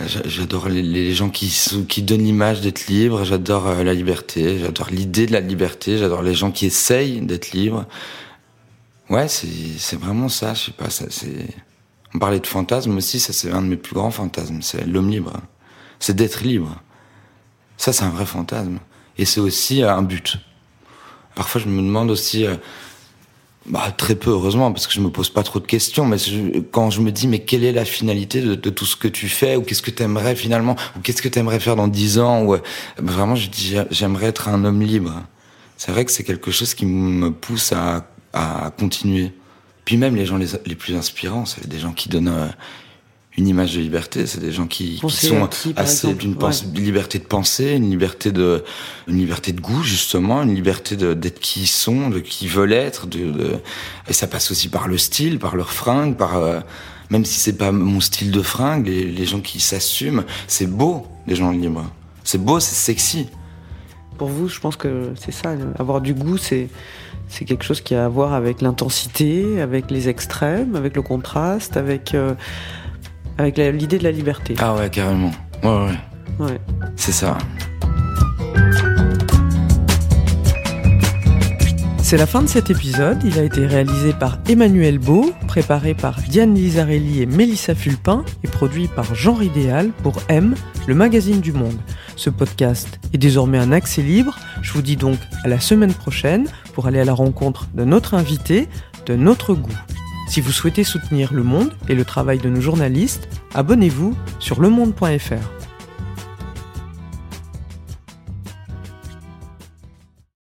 J'a- 0.00 0.22
J'adore 0.26 0.68
les, 0.68 1.12
gens 1.12 1.28
qui, 1.28 2.02
donnent 2.02 2.22
l'image 2.22 2.60
d'être 2.60 2.86
libre. 2.86 3.24
J'adore 3.24 3.66
euh, 3.68 3.82
la 3.84 3.94
liberté. 3.94 4.58
J'adore 4.60 4.88
l'idée 4.90 5.26
de 5.26 5.32
la 5.32 5.40
liberté. 5.40 5.98
J'adore 5.98 6.22
les 6.22 6.34
gens 6.34 6.50
qui 6.52 6.66
essayent 6.66 7.20
d'être 7.20 7.52
libres. 7.52 7.84
Ouais, 9.10 9.26
c'est 9.28 9.98
vraiment 9.98 10.28
ça. 10.28 10.54
Je 10.54 10.66
sais 10.66 10.72
pas. 10.72 10.88
Ça. 10.90 11.04
On 12.14 12.18
parlait 12.18 12.40
de 12.40 12.46
fantasme 12.46 12.96
aussi. 12.96 13.18
Ça, 13.20 13.32
c'est 13.32 13.50
un 13.50 13.62
de 13.62 13.66
mes 13.66 13.76
plus 13.76 13.94
grands 13.94 14.10
fantasmes. 14.10 14.62
C'est 14.62 14.86
l'homme 14.86 15.10
libre. 15.10 15.32
C'est 15.98 16.14
d'être 16.14 16.42
libre. 16.42 16.80
Ça, 17.76 17.92
c'est 17.92 18.04
un 18.04 18.10
vrai 18.10 18.26
fantasme. 18.26 18.78
Et 19.18 19.24
c'est 19.24 19.40
aussi 19.40 19.82
euh, 19.82 19.92
un 19.92 20.02
but. 20.02 20.36
Parfois, 21.34 21.60
je 21.60 21.66
me 21.68 21.82
demande 21.82 22.10
aussi, 22.10 22.46
euh, 22.46 22.54
bah, 23.70 23.92
très 23.96 24.14
peu, 24.14 24.30
heureusement, 24.30 24.72
parce 24.72 24.86
que 24.86 24.92
je 24.92 25.00
me 25.00 25.10
pose 25.10 25.30
pas 25.30 25.42
trop 25.42 25.60
de 25.60 25.66
questions, 25.66 26.06
mais 26.06 26.16
quand 26.70 26.90
je 26.90 27.00
me 27.00 27.12
dis, 27.12 27.26
mais 27.28 27.40
quelle 27.40 27.64
est 27.64 27.72
la 27.72 27.84
finalité 27.84 28.40
de, 28.40 28.70
tout 28.70 28.86
ce 28.86 28.96
que 28.96 29.08
tu 29.08 29.28
fais, 29.28 29.56
ou 29.56 29.62
qu'est-ce 29.62 29.82
que 29.82 29.90
tu 29.90 30.02
aimerais 30.02 30.36
finalement, 30.36 30.76
ou 30.96 31.00
qu'est-ce 31.00 31.22
que 31.22 31.28
tu 31.28 31.38
aimerais 31.38 31.60
faire 31.60 31.76
dans 31.76 31.88
dix 31.88 32.18
ans, 32.18 32.42
ou, 32.42 32.54
euh, 32.54 32.58
bah, 33.00 33.12
vraiment, 33.12 33.34
je 33.34 33.48
dis, 33.48 33.76
j'aimerais 33.90 34.26
être 34.26 34.48
un 34.48 34.64
homme 34.64 34.82
libre. 34.82 35.22
C'est 35.76 35.92
vrai 35.92 36.04
que 36.04 36.12
c'est 36.12 36.24
quelque 36.24 36.50
chose 36.50 36.74
qui 36.74 36.86
me 36.86 37.30
pousse 37.30 37.72
à, 37.72 38.08
à 38.32 38.72
continuer. 38.78 39.32
Puis 39.84 39.96
même 39.96 40.16
les 40.16 40.26
gens 40.26 40.36
les, 40.36 40.48
les 40.66 40.74
plus 40.74 40.94
inspirants, 40.96 41.46
c'est 41.46 41.66
des 41.66 41.78
gens 41.78 41.92
qui 41.92 42.08
donnent 42.08 42.28
euh, 42.28 42.48
une 43.38 43.46
image 43.46 43.76
de 43.76 43.80
liberté, 43.80 44.26
c'est 44.26 44.40
des 44.40 44.50
gens 44.50 44.66
qui, 44.66 44.98
sont 44.98 45.46
qui, 45.46 45.72
assez 45.76 46.12
d'une 46.12 46.34
liberté 46.74 47.20
de 47.20 47.24
penser, 47.24 47.70
une 47.70 47.88
liberté 47.88 48.32
de, 48.32 48.64
une 49.06 49.16
liberté 49.16 49.52
de 49.52 49.60
goût 49.60 49.84
justement, 49.84 50.42
une 50.42 50.54
liberté 50.54 50.96
d'être 50.96 51.38
qui 51.38 51.60
ils 51.62 51.66
sont, 51.68 52.10
de 52.10 52.18
qui 52.18 52.46
ils 52.46 52.50
veulent 52.50 52.72
être. 52.72 53.06
De, 53.06 53.30
de- 53.30 53.56
et 54.08 54.12
ça 54.12 54.26
passe 54.26 54.50
aussi 54.50 54.68
par 54.68 54.88
le 54.88 54.98
style, 54.98 55.38
par 55.38 55.54
leur 55.54 55.72
fringue, 55.72 56.16
par 56.16 56.36
euh, 56.36 56.58
même 57.10 57.24
si 57.24 57.38
c'est 57.38 57.56
pas 57.56 57.70
mon 57.70 58.00
style 58.00 58.32
de 58.32 58.42
fringue, 58.42 58.88
les, 58.88 59.04
les 59.04 59.24
gens 59.24 59.40
qui 59.40 59.60
s'assument, 59.60 60.24
c'est 60.48 60.66
beau, 60.66 61.06
les 61.28 61.36
gens 61.36 61.52
libres. 61.52 61.88
C'est 62.24 62.42
beau, 62.42 62.58
c'est 62.58 62.74
sexy. 62.74 63.28
Pour 64.18 64.28
vous, 64.28 64.48
je 64.48 64.58
pense 64.58 64.74
que 64.74 65.12
c'est 65.14 65.32
ça. 65.32 65.54
Avoir 65.78 66.00
du 66.00 66.12
goût, 66.12 66.38
c'est 66.38 66.68
c'est 67.28 67.44
quelque 67.44 67.62
chose 67.62 67.82
qui 67.82 67.94
a 67.94 68.06
à 68.06 68.08
voir 68.08 68.32
avec 68.32 68.62
l'intensité, 68.62 69.60
avec 69.60 69.90
les 69.92 70.08
extrêmes, 70.08 70.74
avec 70.74 70.96
le 70.96 71.02
contraste, 71.02 71.76
avec 71.76 72.14
euh, 72.14 72.34
avec 73.38 73.56
l'idée 73.58 73.98
de 73.98 74.04
la 74.04 74.10
liberté. 74.12 74.54
Ah 74.58 74.74
ouais, 74.74 74.90
carrément. 74.90 75.30
Ouais, 75.62 75.70
ouais, 75.70 76.46
Ouais. 76.46 76.60
c'est 76.96 77.12
ça. 77.12 77.38
C'est 82.02 82.16
la 82.16 82.26
fin 82.26 82.40
de 82.42 82.46
cet 82.48 82.70
épisode. 82.70 83.18
Il 83.22 83.38
a 83.38 83.42
été 83.42 83.66
réalisé 83.66 84.14
par 84.14 84.38
Emmanuel 84.48 84.98
Beau, 84.98 85.30
préparé 85.46 85.92
par 85.92 86.18
Diane 86.22 86.54
Lizarelli 86.54 87.20
et 87.20 87.26
Mélissa 87.26 87.74
Fulpin 87.74 88.24
et 88.42 88.48
produit 88.48 88.88
par 88.88 89.14
Genre 89.14 89.42
Idéal 89.42 89.90
pour 90.02 90.14
M, 90.28 90.54
le 90.86 90.94
magazine 90.94 91.40
du 91.40 91.52
monde. 91.52 91.76
Ce 92.16 92.30
podcast 92.30 92.98
est 93.12 93.18
désormais 93.18 93.58
un 93.58 93.72
accès 93.72 94.00
libre. 94.00 94.38
Je 94.62 94.72
vous 94.72 94.80
dis 94.80 94.96
donc 94.96 95.18
à 95.44 95.48
la 95.48 95.60
semaine 95.60 95.92
prochaine 95.92 96.46
pour 96.72 96.86
aller 96.86 96.98
à 97.00 97.04
la 97.04 97.12
rencontre 97.12 97.68
de 97.74 97.84
notre 97.84 98.14
invité, 98.14 98.68
de 99.04 99.14
notre 99.14 99.52
goût. 99.52 99.68
Si 100.28 100.42
vous 100.42 100.52
souhaitez 100.52 100.84
soutenir 100.84 101.32
Le 101.32 101.42
Monde 101.42 101.72
et 101.88 101.94
le 101.94 102.04
travail 102.04 102.38
de 102.38 102.50
nos 102.50 102.60
journalistes, 102.60 103.28
abonnez-vous 103.54 104.14
sur 104.38 104.60
lemonde.fr. 104.60 105.57